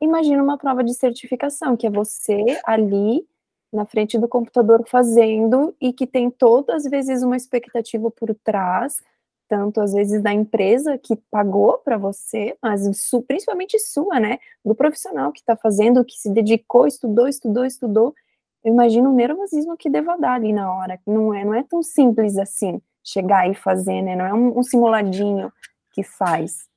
[0.03, 3.25] Imagina uma prova de certificação, que é você ali
[3.71, 9.01] na frente do computador fazendo e que tem todas as vezes uma expectativa por trás
[9.47, 12.81] tanto às vezes da empresa que pagou para você, mas
[13.27, 14.39] principalmente sua, né?
[14.65, 18.15] Do profissional que está fazendo, que se dedicou, estudou, estudou, estudou.
[18.63, 20.99] Eu imagino o nervosismo que deva dar ali na hora.
[21.05, 24.15] Não é, não é tão simples assim chegar e fazer, né?
[24.15, 25.53] Não é um, um simuladinho
[25.91, 26.67] que faz.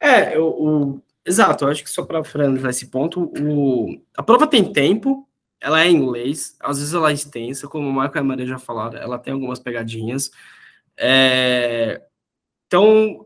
[0.00, 1.64] É, o, exato.
[1.64, 5.28] Eu acho que só para finalizar esse ponto, o, a prova tem tempo,
[5.60, 8.46] ela é em inglês, às vezes ela é extensa, como o Marco e a Maria
[8.46, 10.30] já falaram, ela tem algumas pegadinhas.
[10.96, 12.02] É,
[12.66, 13.24] então,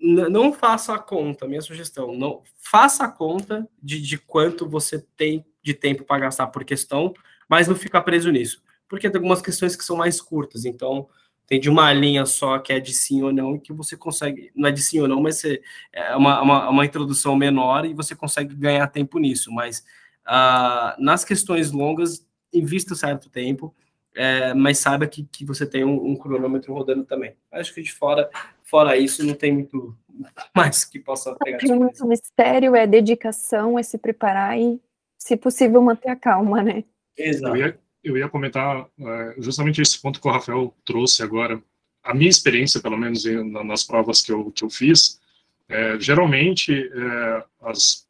[0.00, 5.44] não faça a conta, minha sugestão, não faça a conta de, de quanto você tem
[5.62, 7.12] de tempo para gastar por questão,
[7.48, 11.08] mas não ficar preso nisso, porque tem algumas questões que são mais curtas, então
[11.50, 14.68] tem de uma linha só que é de sim ou não, que você consegue, não
[14.68, 15.42] é de sim ou não, mas
[15.92, 19.84] é uma, uma, uma introdução menor e você consegue ganhar tempo nisso, mas
[20.28, 22.24] uh, nas questões longas,
[22.54, 23.74] invista certo tempo,
[24.14, 27.34] é, mas saiba que, que você tem um, um, cronômetro rodando também.
[27.50, 28.30] Acho que de fora,
[28.62, 29.96] fora isso, não tem muito
[30.54, 31.58] mais que possa pegar.
[31.58, 34.80] Tem muito mistério, é dedicação, é se preparar e,
[35.18, 36.84] se possível, manter a calma, né?
[37.16, 37.76] Exato.
[38.02, 41.62] Eu ia, comentar é, justamente esse ponto que o Rafael trouxe agora.
[42.02, 43.24] A minha experiência, pelo menos
[43.64, 45.20] nas provas que eu, que eu fiz,
[45.68, 48.08] é, geralmente, é, as,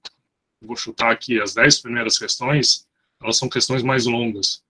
[0.62, 2.86] vou chutar aqui, as dez primeiras questões,
[3.20, 4.62] elas são questões mais longas.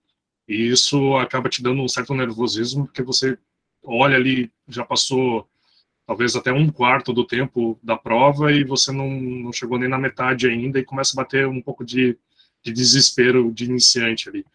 [0.47, 3.37] E isso acaba te dando um certo nervosismo, porque você
[3.83, 5.47] olha ali, já passou
[6.05, 9.97] talvez até um quarto do tempo da prova e você não, não chegou nem na
[9.97, 12.17] metade ainda e começa a bater um pouco de,
[12.61, 14.45] de desespero de iniciante ali.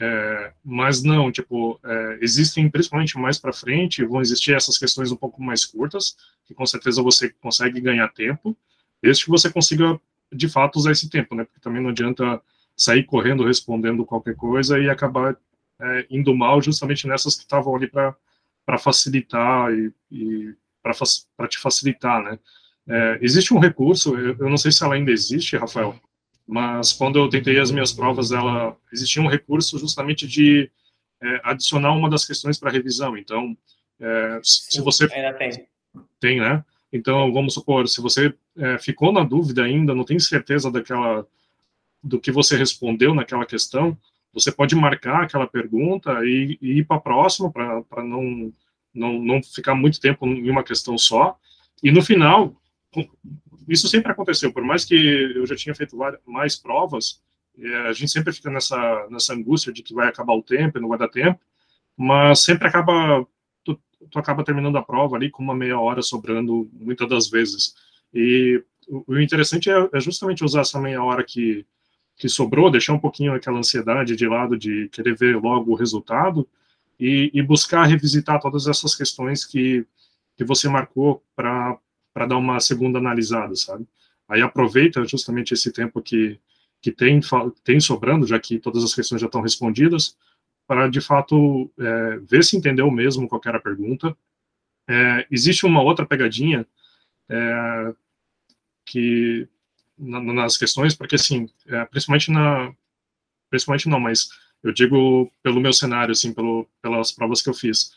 [0.00, 5.16] É, mas não, tipo, é, existem principalmente mais para frente, vão existir essas questões um
[5.16, 8.56] pouco mais curtas, que com certeza você consegue ganhar tempo,
[9.02, 10.00] desde que você consiga
[10.32, 11.44] de fato usar esse tempo, né?
[11.44, 12.40] Porque também não adianta
[12.76, 15.36] sair correndo respondendo qualquer coisa e acabar
[15.80, 22.22] é, indo mal justamente nessas que estavam ali para facilitar e, e para te facilitar,
[22.22, 22.38] né?
[22.88, 26.00] É, existe um recurso, eu, eu, não sei se ela ainda existe, Rafael,
[26.48, 30.70] mas quando eu tentei as minhas provas, ela existia um recurso justamente de
[31.20, 33.18] é, adicionar uma das questões para revisão.
[33.18, 33.54] Então,
[34.00, 35.68] é, se você ainda tem,
[36.18, 36.64] tem, né?
[36.90, 41.26] Então, vamos supor, se você é, ficou na dúvida ainda, não tem certeza daquela
[42.02, 43.98] do que você respondeu naquela questão,
[44.32, 48.50] você pode marcar aquela pergunta e, e ir para a próxima, para não,
[48.94, 51.36] não, não ficar muito tempo em uma questão só.
[51.82, 52.56] E no final,
[53.68, 55.96] isso sempre aconteceu, por mais que eu já tinha feito
[56.26, 57.20] mais provas,
[57.58, 60.88] é, a gente sempre fica nessa, nessa angústia de que vai acabar o tempo não
[60.88, 61.40] vai dar tempo,
[61.96, 63.26] mas sempre acaba,
[63.64, 63.78] tu,
[64.10, 67.74] tu acaba terminando a prova ali com uma meia hora sobrando, muitas das vezes.
[68.14, 71.66] E o, o interessante é, é justamente usar essa meia hora que,
[72.16, 76.48] que sobrou, deixar um pouquinho aquela ansiedade de lado de querer ver logo o resultado
[76.98, 79.84] e, e buscar revisitar todas essas questões que,
[80.36, 81.78] que você marcou para
[82.26, 83.86] dar uma segunda analisada, sabe?
[84.28, 86.38] Aí aproveita justamente esse tempo que,
[86.80, 87.20] que tem,
[87.64, 90.16] tem sobrando, já que todas as questões já estão respondidas,
[90.66, 94.16] para de fato é, ver se entendeu mesmo qual era a pergunta.
[94.86, 96.66] É, existe uma outra pegadinha
[97.28, 97.94] é,
[98.84, 99.48] que
[99.98, 102.72] na, nas questões, porque assim, é, principalmente na,
[103.50, 104.28] principalmente não, mas
[104.62, 107.92] eu digo pelo meu cenário, assim, pelo, pelas provas que eu fiz.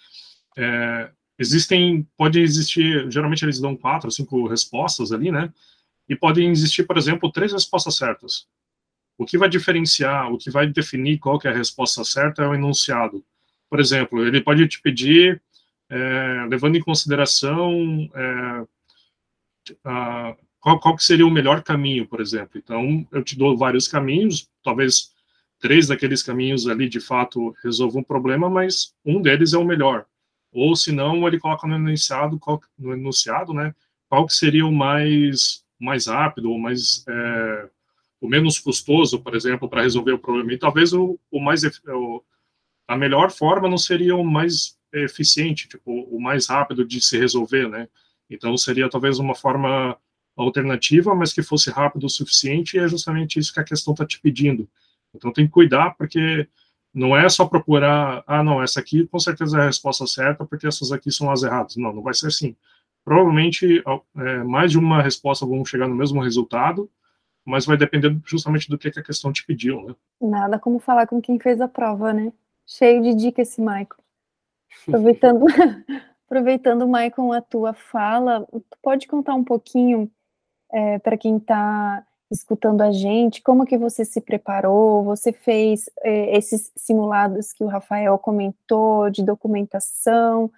[0.57, 1.11] É,
[1.41, 5.51] existem, pode existir, geralmente eles dão quatro, cinco respostas ali, né?
[6.07, 8.47] E podem existir, por exemplo, três respostas certas.
[9.17, 12.47] O que vai diferenciar, o que vai definir qual que é a resposta certa é
[12.47, 13.25] o enunciado.
[13.69, 15.41] Por exemplo, ele pode te pedir
[15.89, 18.65] é, levando em consideração é,
[19.83, 22.51] a, qual, qual que seria o melhor caminho, por exemplo.
[22.55, 25.11] Então, eu te dou vários caminhos, talvez
[25.59, 30.05] três daqueles caminhos ali, de fato, resolvam um problema, mas um deles é o melhor.
[30.51, 33.73] Ou, se não, ele coloca no enunciado, qual, no enunciado, né,
[34.09, 37.69] qual que seria o mais, mais rápido, ou mais, é,
[38.19, 40.53] o menos custoso, por exemplo, para resolver o problema.
[40.53, 42.23] E talvez o, o mais, o,
[42.87, 47.69] a melhor forma não seria o mais eficiente, tipo, o mais rápido de se resolver,
[47.69, 47.87] né?
[48.29, 49.97] Então, seria talvez uma forma
[50.35, 54.05] alternativa, mas que fosse rápido o suficiente, e é justamente isso que a questão está
[54.05, 54.69] te pedindo.
[55.13, 56.47] Então tem que cuidar, porque
[56.93, 60.67] não é só procurar, ah, não, essa aqui com certeza é a resposta certa, porque
[60.67, 61.77] essas aqui são as erradas.
[61.77, 62.55] Não, não vai ser assim.
[63.03, 63.83] Provavelmente
[64.17, 66.89] é, mais de uma resposta vão chegar no mesmo resultado,
[67.45, 69.95] mas vai depender justamente do que, a questão te pediu, né?
[70.21, 72.31] Nada como falar com quem fez a prova, né?
[72.67, 73.87] Cheio de dicas esse Michael.
[74.87, 75.45] Aproveitando,
[76.27, 80.11] aproveitando, Michael, a tua fala, tu pode contar um pouquinho
[80.71, 85.03] é, para quem está escutando a gente, como que você se preparou?
[85.03, 90.49] Você fez é, esses simulados que o Rafael comentou de documentação?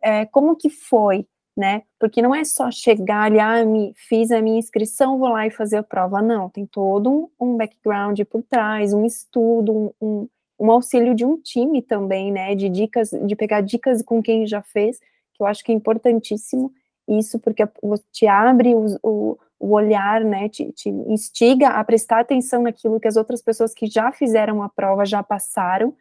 [0.00, 1.82] É, como que foi, né?
[1.98, 5.50] Porque não é só chegar ali, ah, me, fiz a minha inscrição, vou lá e
[5.50, 6.22] fazer a prova.
[6.22, 10.28] Não, tem todo um, um background por trás, um estudo, um, um,
[10.60, 12.54] um, auxílio de um time também, né?
[12.54, 15.00] De dicas, de pegar dicas com quem já fez,
[15.34, 16.72] que eu acho que é importantíssimo
[17.08, 17.64] isso, porque
[18.12, 23.08] te abre o, o o olhar, né, te, te, instiga a prestar atenção naquilo que
[23.08, 25.94] as outras pessoas que já fizeram a prova já passaram.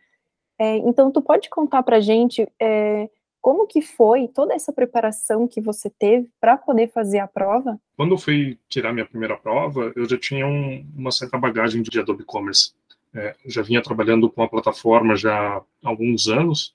[0.59, 3.09] É, então, tu pode contar para gente é,
[3.45, 7.79] como que foi toda essa preparação que você teve para poder fazer a prova?
[7.95, 11.99] Quando eu fui tirar minha primeira prova, eu já tinha um, uma certa bagagem de
[11.99, 12.73] Adobe Commerce.
[13.13, 16.73] É, já vinha trabalhando com a plataforma já há alguns anos,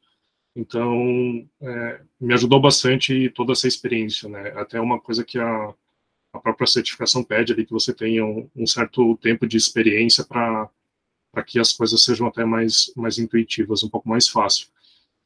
[0.54, 4.52] então é, me ajudou bastante toda essa experiência, né?
[4.54, 5.74] Até uma coisa que a
[6.32, 10.70] a própria certificação pede ali que você tenha um, um certo tempo de experiência para
[11.46, 14.68] que as coisas sejam até mais, mais intuitivas, um pouco mais fácil.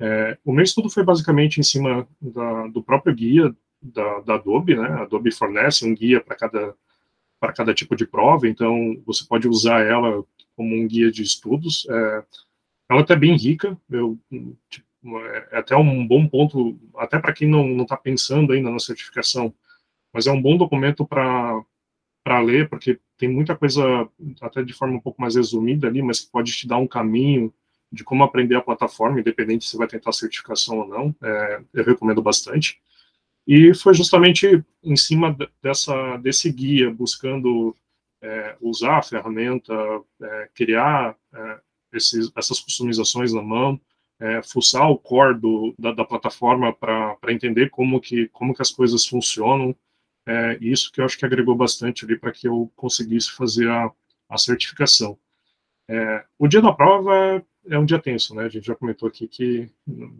[0.00, 4.74] É, o meu estudo foi basicamente em cima da, do próprio guia da, da, Adobe,
[4.76, 4.88] né?
[4.88, 6.74] A Adobe fornece um guia para cada
[7.40, 10.24] para cada tipo de prova, então você pode usar ela
[10.56, 11.86] como um guia de estudos.
[11.90, 12.24] É,
[12.88, 14.18] ela é até bem rica, eu,
[14.70, 14.86] tipo,
[15.52, 19.54] é até um bom ponto, até para quem não está pensando ainda na certificação,
[20.14, 24.08] mas é um bom documento para ler, porque tem muita coisa,
[24.40, 27.52] até de forma um pouco mais resumida ali, mas que pode te dar um caminho
[27.90, 32.22] de como aprender a plataforma, independente se vai tentar certificação ou não, é, eu recomendo
[32.22, 32.80] bastante.
[33.46, 37.76] E foi justamente em cima dessa, desse guia, buscando
[38.22, 39.74] é, usar a ferramenta,
[40.22, 41.60] é, criar é,
[41.92, 43.80] esses, essas customizações na mão,
[44.18, 48.70] é, fuçar o core do, da, da plataforma para entender como que, como que as
[48.70, 49.74] coisas funcionam,
[50.26, 53.90] é, isso que eu acho que agregou bastante ali para que eu conseguisse fazer a,
[54.28, 55.18] a certificação.
[55.88, 58.44] É, o dia da prova é um dia tenso, né?
[58.44, 59.70] A gente já comentou aqui que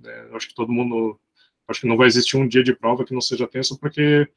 [0.05, 1.18] é, acho que todo mundo,
[1.66, 4.28] acho que não vai existir um dia de prova que não seja tenso, porque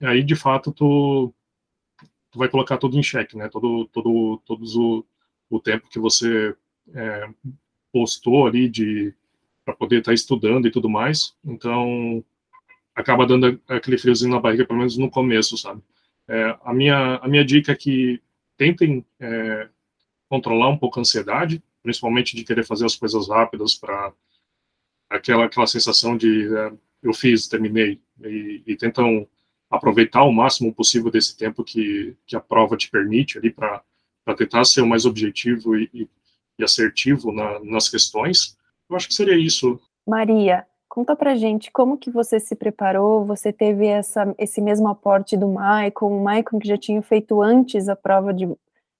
[0.00, 1.32] aí de fato tu,
[2.30, 3.48] tu vai colocar tudo em xeque, né?
[3.48, 5.04] Todo, todo, todos o,
[5.48, 6.56] o tempo que você
[6.92, 7.28] é,
[7.92, 9.14] postou ali de
[9.64, 11.34] para poder estar tá estudando e tudo mais.
[11.44, 12.24] Então
[12.94, 15.82] acaba dando aquele friozinho na barriga, pelo menos no começo, sabe?
[16.28, 18.22] É, a, minha, a minha dica é que
[18.56, 19.68] tentem é,
[20.28, 24.12] controlar um pouco a ansiedade, principalmente de querer fazer as coisas rápidas para
[25.10, 26.72] aquela, aquela sensação de é,
[27.02, 29.28] eu fiz, terminei, e, e, tentam
[29.70, 33.82] aproveitar o máximo possível desse tempo que, que a prova te permite ali para
[34.38, 36.08] tentar ser o mais objetivo e, e,
[36.58, 38.56] e assertivo na, nas questões.
[38.88, 39.78] Eu acho que seria isso.
[40.06, 45.36] Maria, Conta pra gente como que você se preparou, você teve essa, esse mesmo aporte
[45.36, 48.46] do Maicon, o Maicon que já tinha feito antes a prova de,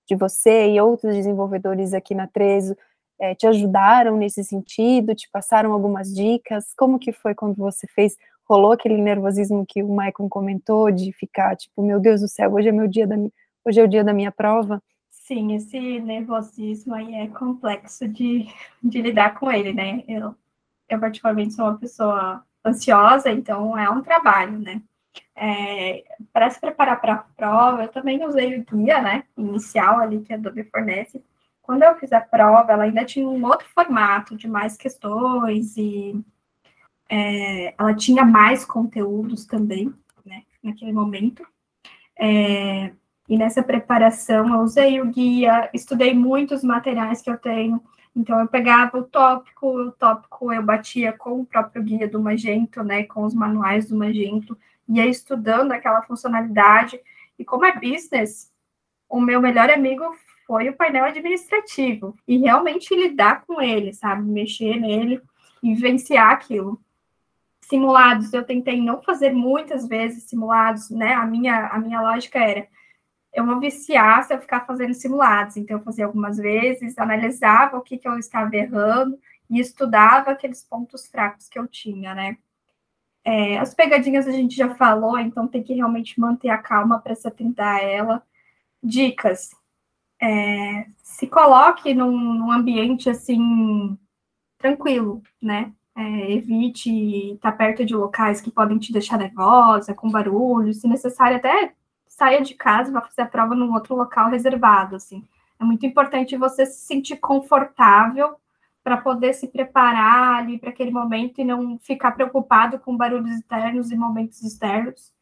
[0.05, 2.77] de você e outros desenvolvedores aqui na Trezo
[3.17, 8.17] é, te ajudaram nesse sentido, te passaram algumas dicas, como que foi quando você fez,
[8.45, 12.71] rolou aquele nervosismo que o Maicon comentou, de ficar tipo, meu Deus do céu, hoje
[12.71, 13.15] é meu dia da,
[13.65, 14.83] hoje é o dia da minha prova?
[15.13, 18.49] Sim, esse nervosismo aí é complexo de,
[18.83, 20.03] de lidar com ele, né?
[20.09, 20.35] Eu
[20.89, 24.83] eu particularmente sou uma pessoa ansiosa, então é um trabalho, né?
[25.37, 30.21] É, para se preparar para a prova, eu também usei o guia, né, inicial ali
[30.21, 31.23] que a Adobe fornece.
[31.63, 36.21] Quando eu fiz a prova, ela ainda tinha um outro formato de mais questões e
[37.09, 39.93] é, ela tinha mais conteúdos também,
[40.25, 41.45] né, naquele momento.
[42.19, 42.93] É,
[43.29, 47.83] e nessa preparação, eu usei o guia, estudei muitos materiais que eu tenho
[48.17, 52.83] Então, eu pegava o tópico, o tópico eu batia com o próprio guia do Magento,
[52.85, 54.57] né, com os manuais do Magento,
[54.89, 57.01] ia estudando aquela funcionalidade.
[57.39, 58.53] E como é business,
[59.09, 60.05] o meu melhor amigo
[60.47, 62.17] foi o painel administrativo.
[62.27, 64.23] E realmente lidar com ele, sabe?
[64.23, 65.21] Mexer nele
[65.63, 66.81] e vivenciar aquilo.
[67.63, 71.15] Simulados, eu tentei não fazer muitas vezes simulados, né?
[71.15, 72.69] A minha, a minha lógica era
[73.35, 75.57] eu vou viciar se eu ficar fazendo simulados.
[75.57, 79.19] Então, eu fazia algumas vezes, analisava o que, que eu estava errando
[79.51, 82.39] e estudava aqueles pontos fracos que eu tinha, né?
[83.25, 87.15] É, as pegadinhas a gente já falou, então tem que realmente manter a calma para
[87.15, 88.23] se atentar a ela.
[88.83, 89.51] Dicas.
[90.23, 93.99] É, se coloque num, num, ambiente assim
[94.59, 95.73] tranquilo, né?
[95.97, 96.91] É, evite
[97.35, 101.75] estar perto de locais que podem te deixar nervosa, com barulho, se necessário, até
[102.17, 105.27] saia de casa vá fazer a prova num outro local reservado, assim.
[105.59, 108.37] É muito importante você se sentir confortável
[108.83, 113.91] para poder se preparar ali para aquele momento e não ficar preocupado com barulhos externos
[113.91, 115.13] e momentos externos.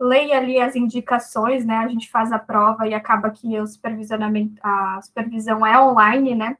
[0.00, 1.76] Leia ali as indicações, né?
[1.76, 6.56] A gente faz a prova e acaba que o supervisionamento, a supervisão é online, né?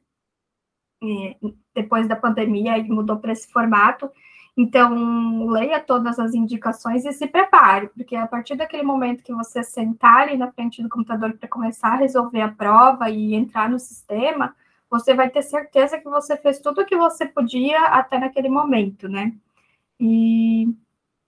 [1.01, 1.35] E
[1.73, 4.11] depois da pandemia e mudou para esse formato.
[4.55, 9.63] Então, leia todas as indicações e se prepare, porque a partir daquele momento que você
[9.63, 13.79] sentar ali na frente do computador para começar a resolver a prova e entrar no
[13.79, 14.55] sistema,
[14.89, 19.09] você vai ter certeza que você fez tudo o que você podia até naquele momento,
[19.09, 19.33] né?
[19.99, 20.67] E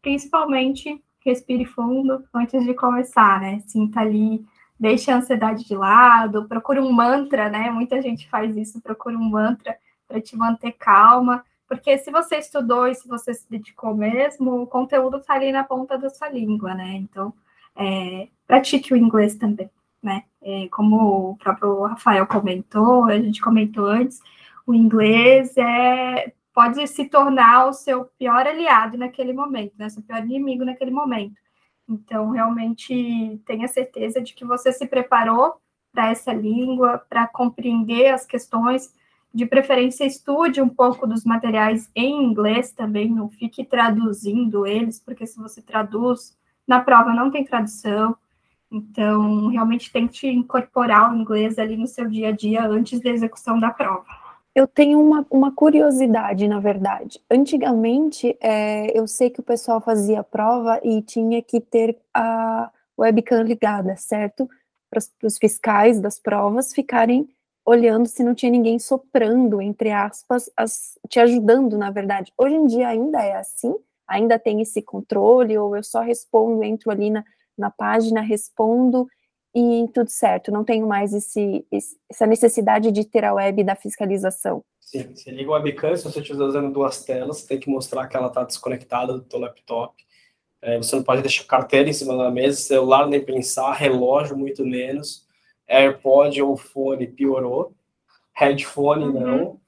[0.04, 3.60] principalmente respire fundo antes de começar, né?
[3.62, 4.46] Sinta ali,
[4.80, 7.72] deixe a ansiedade de lado, procure um mantra, né?
[7.72, 9.76] Muita gente faz isso, procure um mantra
[10.08, 14.68] para te manter calma porque se você estudou e se você se dedicou mesmo, o
[14.68, 16.96] conteúdo está ali na ponta da sua língua, né?
[16.96, 17.34] Então,
[17.76, 19.70] é, pratique o inglês também,
[20.02, 20.24] né?
[20.42, 24.20] É, como o próprio Rafael comentou, a gente comentou antes,
[24.66, 29.90] o inglês é, pode se tornar o seu pior aliado naquele momento, né?
[29.90, 31.36] Seu pior inimigo naquele momento.
[31.88, 35.56] Então, realmente, tenha certeza de que você se preparou
[35.92, 38.94] para essa língua, para compreender as questões,
[39.36, 45.28] de preferência, estude um pouco dos materiais em inglês também, não fique traduzindo eles, porque
[45.28, 48.16] se você traduz, na prova não tem tradução.
[48.72, 53.60] Então, realmente tente incorporar o inglês ali no seu dia a dia antes da execução
[53.60, 54.06] da prova.
[54.56, 57.20] Eu tenho uma, uma curiosidade, na verdade.
[57.30, 63.44] Antigamente, é, eu sei que o pessoal fazia prova e tinha que ter a webcam
[63.44, 64.50] ligada, certo?
[64.90, 67.28] Para os fiscais das provas ficarem
[67.66, 72.32] olhando se não tinha ninguém soprando, entre aspas, as, te ajudando, na verdade.
[72.38, 73.74] Hoje em dia ainda é assim,
[74.08, 77.26] ainda tem esse controle, ou eu só respondo, entro ali na,
[77.58, 79.08] na página, respondo
[79.56, 81.66] e tudo certo, não tenho mais esse,
[82.12, 84.62] essa necessidade de ter a web da fiscalização.
[84.82, 88.08] Sim, você liga o webcam, se você estiver usando duas telas, você tem que mostrar
[88.08, 89.96] que ela está desconectada do teu laptop.
[90.62, 94.66] É, você não pode deixar carteira em cima da mesa, celular nem pensar, relógio muito
[94.66, 95.25] menos.
[95.68, 97.74] AirPod ou fone piorou,
[98.34, 99.20] headphone uhum.
[99.20, 99.60] não,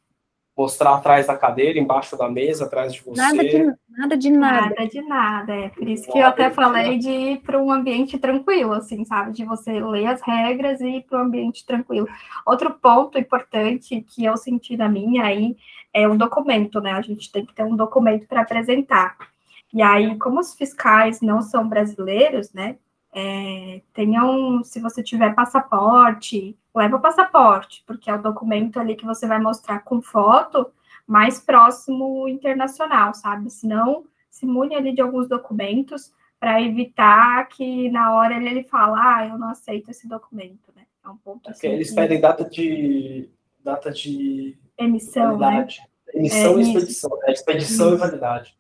[0.58, 3.22] mostrar atrás da cadeira, embaixo da mesa, atrás de você.
[3.22, 4.18] Nada de nada.
[4.18, 4.62] De nada.
[4.70, 8.18] nada de nada, é por isso que eu até falei de ir para um ambiente
[8.18, 9.34] tranquilo, assim, sabe?
[9.34, 12.08] De você ler as regras e ir para um ambiente tranquilo.
[12.46, 15.56] Outro ponto importante que eu senti na minha aí
[15.94, 16.92] é o documento, né?
[16.92, 19.16] A gente tem que ter um documento para apresentar.
[19.74, 22.78] E aí, como os fiscais não são brasileiros, né?
[23.14, 29.06] É, tenham, se você tiver passaporte, leva o passaporte, porque é o documento ali que
[29.06, 30.72] você vai mostrar com foto
[31.08, 33.50] mais próximo internacional, sabe?
[33.50, 38.98] Senão, se mune ali de alguns documentos para evitar que na hora ele, ele fala,
[39.00, 40.84] ah, eu não aceito esse documento, né?
[41.04, 41.68] É um ponto assim.
[41.68, 43.30] Eles pedem data de
[43.64, 45.46] data de emissão, né?
[45.46, 45.80] validade.
[45.80, 45.88] né?
[46.14, 47.96] Emissão é, e expedição, é expedição isso.
[47.96, 48.58] e validade.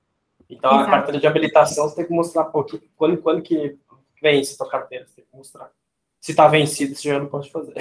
[0.49, 0.87] Então, Exato.
[0.87, 3.77] a carteira de habilitação você tem que mostrar pô, quando, quando que
[4.21, 5.71] vence tua carteira, você tem que mostrar.
[6.19, 7.73] Se tá vencido, você já não pode fazer.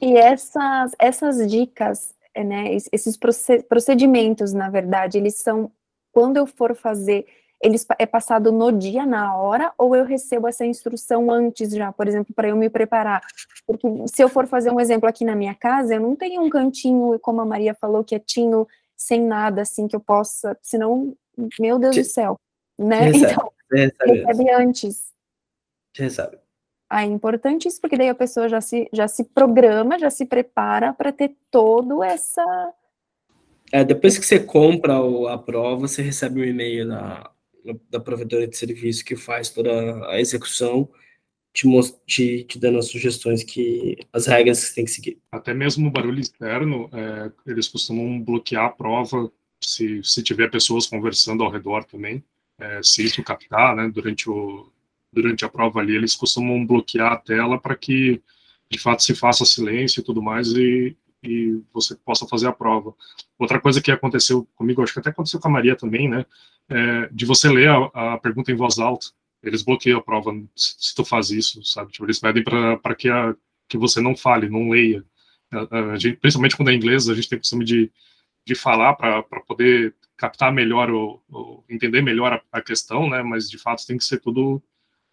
[0.00, 3.18] e essas, essas dicas, é, né, esses
[3.68, 5.70] procedimentos, na verdade, eles são,
[6.12, 7.26] quando eu for fazer,
[7.62, 12.08] eles é passado no dia, na hora, ou eu recebo essa instrução antes já, por
[12.08, 13.20] exemplo, para eu me preparar?
[13.66, 16.48] Porque se eu for fazer um exemplo aqui na minha casa, eu não tenho um
[16.48, 18.66] cantinho, como a Maria falou, quietinho,
[18.96, 21.14] sem nada, assim, que eu possa, senão,
[21.58, 22.40] meu Deus do céu,
[22.78, 23.10] né?
[23.14, 25.12] Então, recebe antes.
[25.94, 26.38] Você sabe.
[26.88, 30.26] Ah, é importante isso, porque daí a pessoa já se, já se programa, já se
[30.26, 32.42] prepara para ter todo essa.
[33.72, 34.96] É, depois que você compra
[35.32, 37.30] a prova, você recebe um e-mail da,
[37.88, 39.70] da provedora de serviço que faz toda
[40.10, 40.88] a execução
[41.52, 41.68] te,
[42.06, 45.18] te, te, dando as sugestões que as regras que você tem que seguir.
[45.30, 49.30] Até mesmo o barulho externo, é, eles costumam bloquear a prova
[49.62, 52.24] se, se tiver pessoas conversando ao redor também.
[52.60, 54.70] É, se isso captar, né, durante, o,
[55.12, 58.22] durante a prova ali, eles costumam bloquear a tela para que
[58.70, 62.94] de fato se faça silêncio e tudo mais e, e você possa fazer a prova.
[63.38, 66.24] Outra coisa que aconteceu comigo, acho que até aconteceu com a Maria também, né,
[66.68, 69.08] é, de você ler a, a pergunta em voz alta
[69.42, 71.92] eles bloqueiam a prova se tu faz isso, sabe?
[71.92, 73.08] Tipo, eles pedem para que,
[73.68, 75.04] que você não fale, não leia.
[75.50, 77.90] A, a gente, principalmente quando é inglês, a gente tem costume de,
[78.46, 83.22] de falar para poder captar melhor, ou, entender melhor a, a, questão, né?
[83.22, 84.62] Mas, de fato, tem que ser tudo,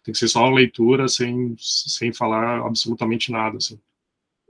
[0.04, 3.80] tem que ser só leitura, sem, sem falar absolutamente nada, assim.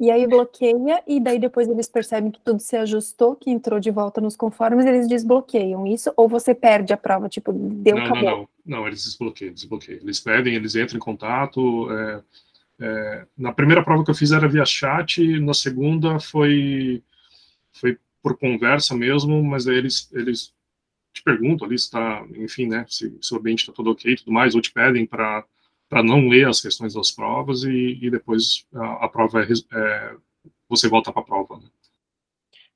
[0.00, 3.90] E aí bloqueia, e daí depois eles percebem que tudo se ajustou, que entrou de
[3.90, 8.22] volta nos conformes, eles desbloqueiam isso, ou você perde a prova, tipo, deu, não, acabou?
[8.22, 10.00] Não, não, não, eles desbloqueiam, desbloqueiam.
[10.00, 11.88] Eles pedem, eles entram em contato.
[11.92, 12.22] É,
[12.80, 17.02] é, na primeira prova que eu fiz era via chat, na segunda foi,
[17.72, 17.98] foi
[18.28, 20.52] por conversa mesmo, mas aí eles, eles
[21.14, 24.16] te perguntam ali se está, enfim, né, se, se o ambiente está todo ok e
[24.16, 25.44] tudo mais, ou te pedem para
[25.88, 30.14] para não ler as questões das provas e, e depois a, a prova é, é,
[30.68, 31.56] você volta para a prova.
[31.56, 31.62] Né?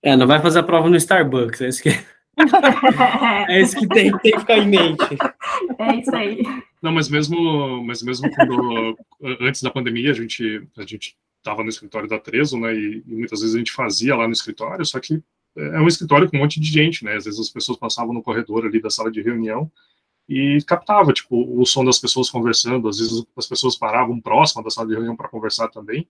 [0.03, 1.91] É, não vai fazer a prova no Starbucks, é isso que,
[3.51, 5.05] é isso que tem, tem que ficar em mente.
[5.79, 6.43] É isso aí.
[6.81, 8.97] Não, mas mesmo, mas mesmo quando,
[9.43, 13.15] antes da pandemia, a gente a gente estava no escritório da Trezo, né, e, e,
[13.15, 15.21] muitas vezes a gente fazia lá no escritório, só que
[15.57, 18.23] é um escritório com um monte de gente, né, às vezes as pessoas passavam no
[18.23, 19.71] corredor ali da sala de reunião
[20.29, 24.71] e captava, tipo, o som das pessoas conversando, às vezes as pessoas paravam próximo da
[24.71, 26.09] sala de reunião para conversar também,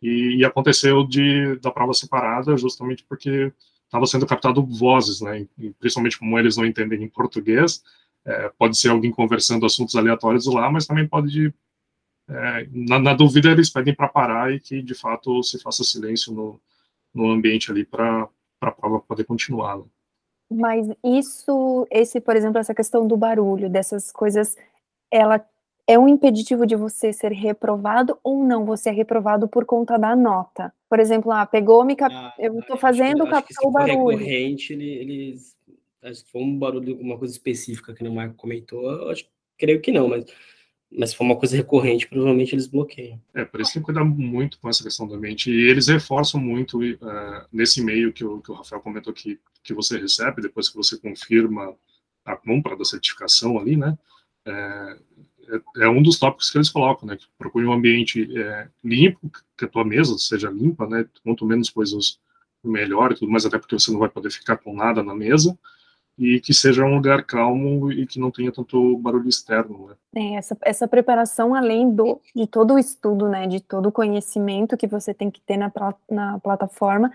[0.00, 3.52] e, e, aconteceu de da prova separada justamente porque
[3.84, 7.82] estava sendo captado vozes, né, e, principalmente como eles não entendem em português,
[8.24, 11.52] é, pode ser alguém conversando assuntos aleatórios lá, mas também pode,
[12.28, 16.32] é, na, na, dúvida, eles pedem para parar e que, de fato, se faça silêncio
[16.32, 16.60] no,
[17.14, 18.28] no ambiente ali para
[18.60, 19.78] a prova poder continuar.
[19.78, 19.84] Né?
[20.50, 24.56] Mas isso, esse, por exemplo, essa questão do barulho, dessas coisas,
[25.10, 25.44] ela
[25.86, 28.64] é um impeditivo de você ser reprovado ou não?
[28.64, 30.72] Você é reprovado por conta da nota.
[30.88, 32.14] Por exemplo, ah, pegou, me cap...
[32.14, 34.18] ah, eu estou fazendo, que, captou o barulho.
[34.18, 35.56] recorrente, eles,
[36.02, 39.80] eles se for um barulho, uma coisa específica que o Marco comentou, eu acho, creio
[39.80, 40.24] que não, mas
[40.90, 43.20] mas se for uma coisa recorrente, provavelmente eles bloqueiam.
[43.34, 45.50] É, por isso tem que cuidar muito com essa questão do ambiente.
[45.50, 49.74] E eles reforçam muito uh, nesse e-mail que o, que o Rafael comentou que, que
[49.74, 51.74] você recebe, depois que você confirma
[52.24, 53.98] a compra da certificação ali, né?
[54.46, 54.98] É,
[55.50, 57.16] é, é um dos tópicos que eles colocam, né?
[57.16, 61.06] Que procure um ambiente é, limpo, que a tua mesa seja limpa, né?
[61.22, 62.18] Quanto menos coisas
[62.64, 65.56] melhor e tudo mais, até porque você não vai poder ficar com nada na mesa
[66.18, 69.94] e que seja um lugar calmo e que não tenha tanto barulho externo, né?
[70.16, 74.76] É, essa, essa preparação, além do, de todo o estudo, né, de todo o conhecimento
[74.76, 75.72] que você tem que ter na,
[76.10, 77.12] na plataforma,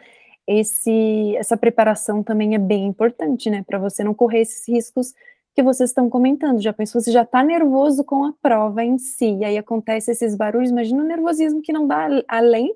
[0.47, 5.13] esse, essa preparação também é bem importante, né, para você não correr esses riscos
[5.53, 6.61] que vocês estão comentando.
[6.61, 10.35] Já pensou, você já está nervoso com a prova em si, e aí acontece esses
[10.35, 12.73] barulhos, imagina o nervosismo que não dá além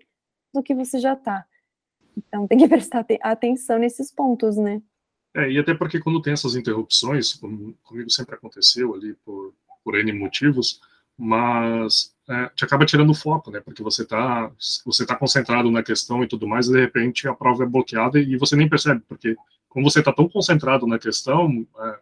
[0.53, 1.45] do que você já está.
[2.17, 4.81] Então tem que prestar atenção nesses pontos, né?
[5.37, 9.95] É, e até porque quando tem essas interrupções, como comigo sempre aconteceu ali por, por
[9.95, 10.81] N motivos,
[11.15, 13.59] mas é, te acaba tirando o foco, né?
[13.61, 14.51] Porque você está
[14.83, 18.19] você tá concentrado na questão e tudo mais, e de repente a prova é bloqueada
[18.19, 19.35] e você nem percebe, porque
[19.69, 21.99] como você está tão concentrado na questão, é,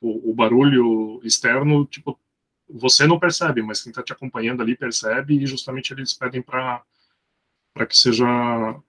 [0.00, 2.18] o, o, barulho externo, tipo,
[2.70, 6.84] você não percebe, mas quem está te acompanhando ali percebe e justamente eles pedem para
[7.74, 8.26] para que seja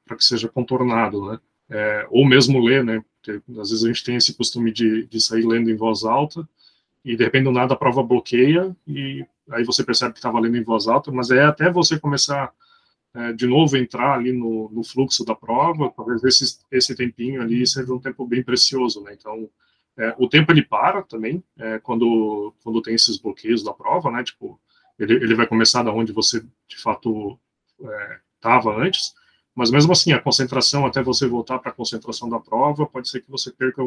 [0.06, 1.40] para que seja contornado, né?
[1.70, 3.04] É, ou mesmo ler, né?
[3.22, 6.48] Porque às vezes a gente tem esse costume de, de sair lendo em voz alta
[7.04, 10.58] e de repente do nada a prova bloqueia e aí você percebe que estava lendo
[10.58, 12.54] em voz alta, mas é até você começar
[13.14, 17.66] é, de novo entrar ali no, no, fluxo da prova, talvez esse, esse tempinho ali
[17.66, 19.16] seja um tempo bem precioso, né?
[19.18, 19.50] Então,
[19.98, 24.24] é, o tempo ele para também é, quando quando tem esses bloqueios da prova, né?
[24.24, 24.60] Tipo,
[25.00, 27.40] ele, ele vai começar da onde você de fato
[28.36, 29.16] estava é, antes
[29.58, 33.22] mas mesmo assim, a concentração, até você voltar para a concentração da prova, pode ser
[33.22, 33.82] que você perca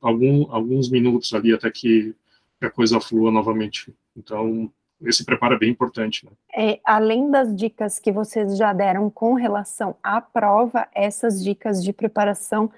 [0.00, 2.12] algum, alguns minutos ali até que
[2.60, 3.94] a coisa flua novamente.
[4.16, 4.68] Então,
[5.00, 6.26] esse preparo é bem importante.
[6.26, 6.32] Né?
[6.52, 11.92] É, além das dicas que vocês já deram com relação à prova, essas dicas de
[11.92, 12.68] preparação,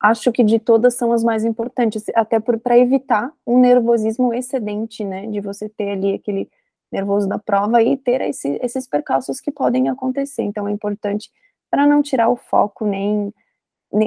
[0.00, 5.28] acho que de todas são as mais importantes, até para evitar um nervosismo excedente, né,
[5.28, 6.50] de você ter ali aquele
[6.90, 10.42] nervoso da prova e ter esse, esses percalços que podem acontecer.
[10.42, 11.30] Então, é importante
[11.72, 13.32] para não tirar o foco nem,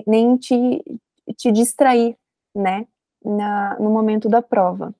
[0.06, 0.84] nem te,
[1.36, 2.16] te distrair,
[2.56, 2.86] né,
[3.26, 4.94] na, no momento da prova.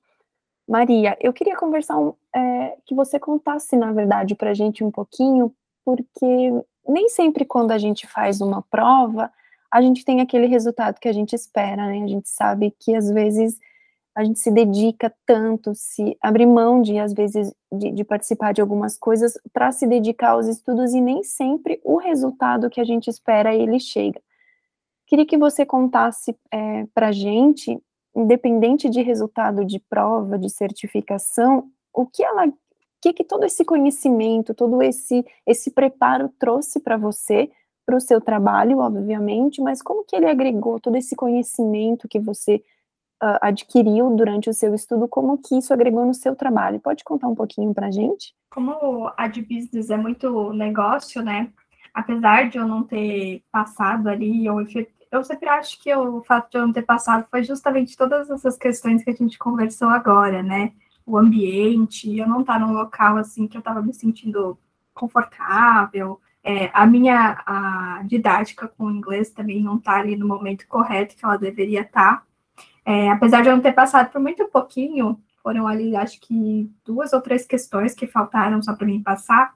[0.68, 4.90] Maria, eu queria conversar, um, é, que você contasse, na verdade, para a gente um
[4.90, 5.54] pouquinho,
[5.84, 6.52] porque
[6.88, 9.30] nem sempre quando a gente faz uma prova,
[9.70, 12.02] a gente tem aquele resultado que a gente espera, né?
[12.02, 13.60] A gente sabe que às vezes
[14.16, 18.62] a gente se dedica tanto, se abre mão de, às vezes, de, de participar de
[18.62, 23.10] algumas coisas para se dedicar aos estudos e nem sempre o resultado que a gente
[23.10, 24.18] espera ele chega.
[25.06, 27.78] Queria que você contasse é, para a gente,
[28.14, 32.50] independente de resultado de prova, de certificação, o que ela,
[33.02, 37.50] que, que todo esse conhecimento, todo esse, esse preparo trouxe para você,
[37.84, 42.64] para o seu trabalho, obviamente, mas como que ele agregou todo esse conhecimento que você
[43.22, 46.80] uh, adquiriu durante o seu estudo, como que isso agregou no seu trabalho.
[46.80, 48.34] Pode contar um pouquinho para a gente?
[48.50, 51.50] Como a de business é muito negócio, né?
[51.92, 54.56] Apesar de eu não ter passado ali, eu,
[55.10, 58.56] eu sempre acho que o fato de eu não ter passado foi justamente todas essas
[58.56, 60.72] questões que a gente conversou agora, né?
[61.04, 64.58] O ambiente, eu não estar num local assim que eu estava me sentindo
[64.92, 70.64] confortável, é, a minha a didática com o inglês também não está ali no momento
[70.68, 72.18] correto que ela deveria estar.
[72.18, 72.26] Tá.
[72.86, 77.12] É, apesar de eu não ter passado por muito pouquinho, foram ali, acho que duas
[77.12, 79.52] ou três questões que faltaram só para mim passar,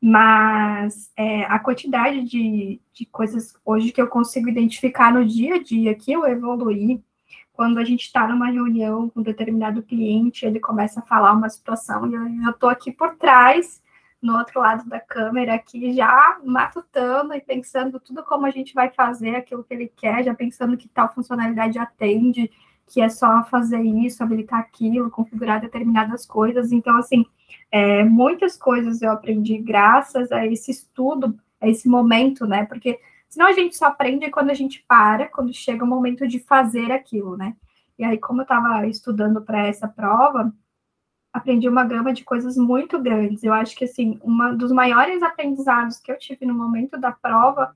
[0.00, 5.62] mas é, a quantidade de, de coisas hoje que eu consigo identificar no dia a
[5.62, 6.98] dia que eu evoluí,
[7.52, 11.50] quando a gente está numa reunião com um determinado cliente, ele começa a falar uma
[11.50, 13.81] situação e eu estou aqui por trás,
[14.22, 18.88] no outro lado da câmera, aqui já matutando e pensando tudo como a gente vai
[18.90, 22.48] fazer aquilo que ele quer, já pensando que tal funcionalidade atende,
[22.86, 26.70] que é só fazer isso, habilitar aquilo, configurar determinadas coisas.
[26.70, 27.26] Então, assim,
[27.70, 32.64] é, muitas coisas eu aprendi graças a esse estudo, a esse momento, né?
[32.66, 36.38] Porque senão a gente só aprende quando a gente para, quando chega o momento de
[36.38, 37.56] fazer aquilo, né?
[37.98, 40.52] E aí, como eu estava estudando para essa prova,
[41.32, 43.42] aprendi uma gama de coisas muito grandes.
[43.42, 47.74] Eu acho que, assim, um dos maiores aprendizados que eu tive no momento da prova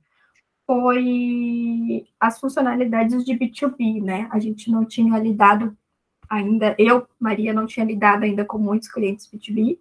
[0.66, 4.28] foi as funcionalidades de B2B, né?
[4.30, 5.76] A gente não tinha lidado
[6.28, 9.78] ainda, eu, Maria, não tinha lidado ainda com muitos clientes B2B.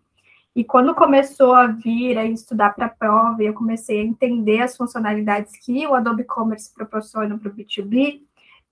[0.55, 4.77] E quando começou a vir a estudar para a prova, eu comecei a entender as
[4.77, 8.21] funcionalidades que o Adobe Commerce proporciona para o B2B,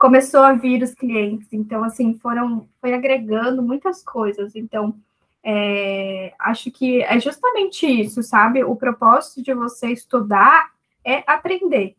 [0.04, 1.47] começou a vir os clientes.
[1.54, 4.54] Então, assim, foram, foi agregando muitas coisas.
[4.54, 4.93] Então,
[5.41, 8.66] é, acho que é justamente isso, sabe?
[8.66, 10.74] O propósito de você estudar
[11.06, 11.95] é aprender.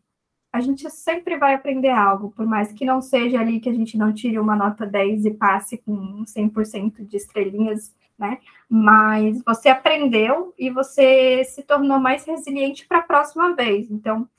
[0.53, 3.97] A gente sempre vai aprender algo, por mais que não seja ali que a gente
[3.97, 8.37] não tire uma nota 10 e passe com 100% de estrelinhas, né?
[8.69, 13.89] Mas você aprendeu e você se tornou mais resiliente para a próxima vez.
[13.89, 14.29] Então,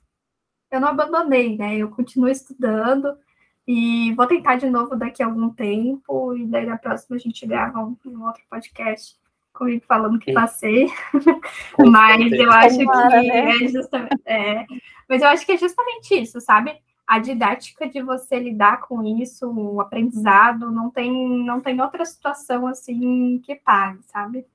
[0.70, 1.76] eu não abandonei, né?
[1.76, 3.18] Eu continuo estudando,
[3.66, 7.44] e vou tentar de novo daqui a algum tempo, e daí na próxima a gente
[7.46, 9.18] grava um, um outro podcast
[9.52, 10.86] comigo falando que passei.
[11.90, 13.64] mas eu acho que né?
[13.64, 14.22] é justamente.
[14.24, 14.66] É,
[15.08, 16.78] mas eu acho que é justamente isso, sabe?
[17.06, 21.10] A didática de você lidar com isso, o aprendizado, não tem,
[21.44, 24.46] não tem outra situação assim que pague, sabe?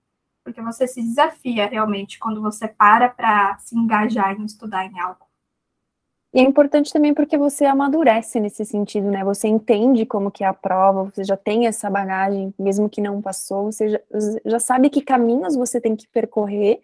[0.44, 5.31] Porque você se desafia realmente quando você para para se engajar em estudar em algo.
[6.34, 9.24] E é importante também porque você amadurece nesse sentido, né?
[9.24, 13.22] Você entende como que é a prova, você já tem essa bagagem, mesmo que não
[13.22, 14.00] passou, você já,
[14.46, 16.82] já sabe que caminhos você tem que percorrer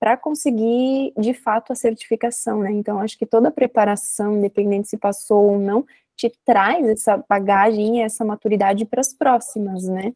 [0.00, 2.72] para conseguir, de fato, a certificação, né?
[2.72, 5.84] Então, acho que toda a preparação, independente se passou ou não,
[6.16, 10.12] te traz essa bagagem e essa maturidade para as próximas, né?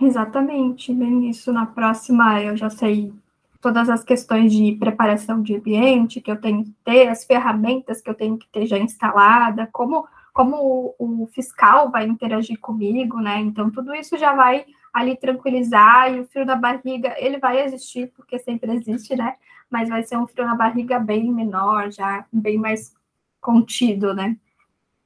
[0.00, 1.52] Exatamente, bem isso.
[1.52, 3.12] Na próxima eu já sei
[3.60, 8.08] todas as questões de preparação de ambiente que eu tenho que ter, as ferramentas que
[8.08, 13.40] eu tenho que ter já instalada, como, como o, o fiscal vai interagir comigo, né?
[13.40, 18.12] Então, tudo isso já vai ali tranquilizar e o frio na barriga, ele vai existir,
[18.14, 19.34] porque sempre existe, né?
[19.68, 22.94] Mas vai ser um frio na barriga bem menor, já bem mais
[23.40, 24.36] contido, né?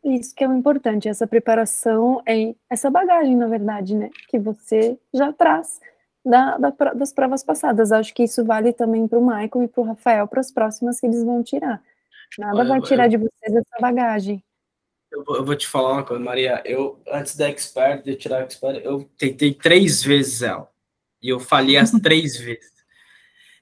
[0.04, 4.10] Isso que é o importante, essa preparação, é essa bagagem, na verdade, né?
[4.28, 5.80] Que você já traz
[6.24, 7.92] da, da, das provas passadas.
[7.92, 11.00] Acho que isso vale também para o Michael e para o Rafael, para as próximas
[11.00, 11.82] que eles vão tirar.
[12.38, 14.42] Nada Olha, vai tirar eu, de vocês essa bagagem.
[15.10, 16.62] Eu vou, eu vou, te falar uma coisa, Maria.
[16.64, 20.70] Eu, antes da Expert, de tirar a Expert, eu tentei três vezes ela.
[21.20, 22.72] E eu falhei as três vezes.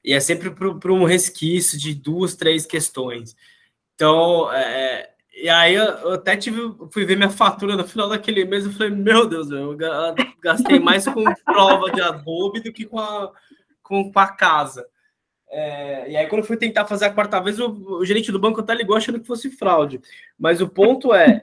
[0.05, 3.37] E é sempre para um resquício de duas, três questões.
[3.95, 5.10] Então, é,
[5.43, 6.61] e aí eu até tive,
[6.91, 9.77] fui ver minha fatura no final daquele mês e falei, meu Deus, eu
[10.41, 13.33] gastei mais com prova de Adobe do que com a,
[13.83, 14.87] com, a casa.
[15.49, 18.39] É, e aí, quando eu fui tentar fazer a quarta vez, o, o, gerente do
[18.39, 20.01] banco até ligou achando que fosse fraude.
[20.39, 21.41] Mas o ponto é,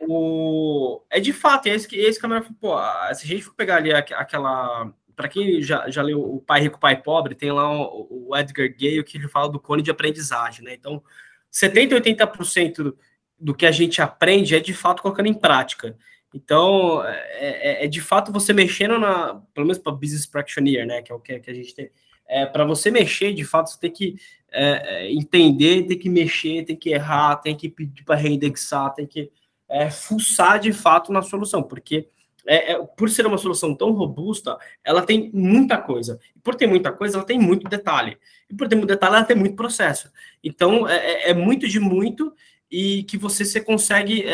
[0.00, 3.24] o, é de fato, é esse que, é esse que a mulher falou, pô, se
[3.24, 4.92] a gente for pegar ali aquela.
[5.14, 8.68] Para quem já, já leu O Pai Rico, Pai Pobre, tem lá o, o Edgar
[8.70, 10.74] Gale que ele fala do cone de aprendizagem, né?
[10.74, 11.02] Então,
[11.50, 12.94] 70, 80%
[13.40, 15.96] do, que a gente aprende é de fato colocando em prática.
[16.34, 21.02] Então, é, é, é de fato você mexendo na, pelo menos para business practitioner, né,
[21.02, 21.90] que é o que, que a gente tem.
[22.28, 24.16] É, para você mexer, de fato, você tem que
[24.52, 29.06] é, é, entender, tem que mexer, tem que errar, tem que pedir para reindexar, tem
[29.06, 29.30] que
[29.68, 32.08] é, fuçar de fato na solução, porque
[32.46, 36.18] é, é, por ser uma solução tão robusta, ela tem muita coisa.
[36.34, 38.18] E por ter muita coisa, ela tem muito detalhe.
[38.48, 40.10] E por ter muito detalhe, ela tem muito processo.
[40.42, 42.32] Então, é, é, é muito de muito
[42.70, 44.24] e que você, você consegue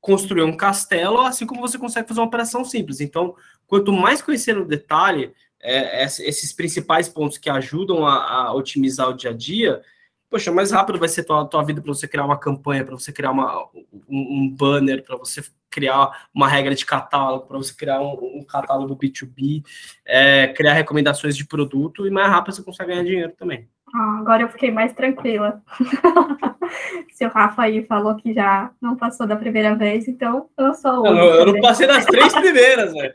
[0.00, 3.00] construir um castelo, assim como você consegue fazer uma operação simples.
[3.00, 9.08] Então, quanto mais conhecer o detalhe, é, esses principais pontos que ajudam a, a, otimizar
[9.08, 9.80] o dia a dia,
[10.28, 13.12] poxa, mais rápido vai ser tua, tua vida para você criar uma campanha, para você
[13.12, 13.64] criar uma,
[14.08, 18.44] um, um banner, para você criar uma regra de catálogo, para você criar um, um
[18.44, 19.64] catálogo B2B,
[20.04, 23.68] é, criar recomendações de produto, e mais rápido você consegue ganhar dinheiro também.
[23.94, 25.62] Ah, agora eu fiquei mais tranquila.
[27.12, 31.06] Seu Rafa aí falou que já não passou da primeira vez, então eu sou.
[31.06, 33.14] Eu, eu não passei das três primeiras, velho.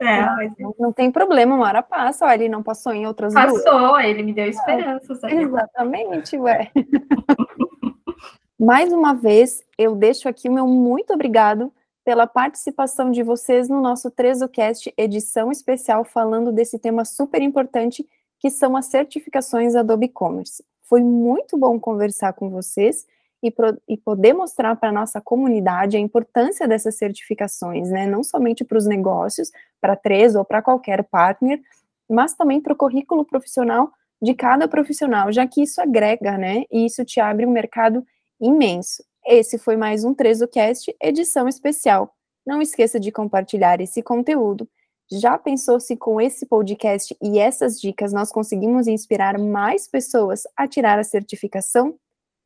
[0.00, 0.52] É, mas...
[0.58, 4.04] não, não, tem problema, uma hora passa, ó, ele não passou em outras Passou, duas.
[4.06, 5.12] ele me deu esperança.
[5.24, 6.70] É, exatamente, ué.
[8.58, 11.70] Mais uma vez, eu deixo aqui o meu muito obrigado
[12.02, 18.06] pela participação de vocês no nosso TrezoCast edição especial falando desse tema super importante
[18.40, 20.64] que são as certificações Adobe Commerce.
[20.82, 23.06] Foi muito bom conversar com vocês
[23.42, 28.06] e, pro, e poder mostrar para a nossa comunidade a importância dessas certificações, né?
[28.06, 31.60] Não somente para os negócios, para três ou para qualquer partner,
[32.08, 36.64] mas também para o currículo profissional de cada profissional, já que isso agrega, né?
[36.70, 38.04] E isso te abre um mercado
[38.40, 39.04] imenso.
[39.24, 42.14] Esse foi mais um TrezoCast, edição especial.
[42.44, 44.68] Não esqueça de compartilhar esse conteúdo
[45.10, 50.68] já pensou se com esse podcast e essas dicas nós conseguimos inspirar mais pessoas a
[50.68, 51.98] tirar a certificação?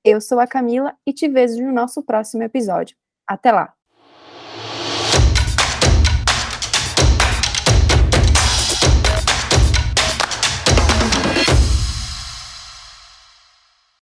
[0.04, 2.96] Eu sou a Camila e te vejo no nosso próximo episódio.
[3.26, 3.83] Até lá!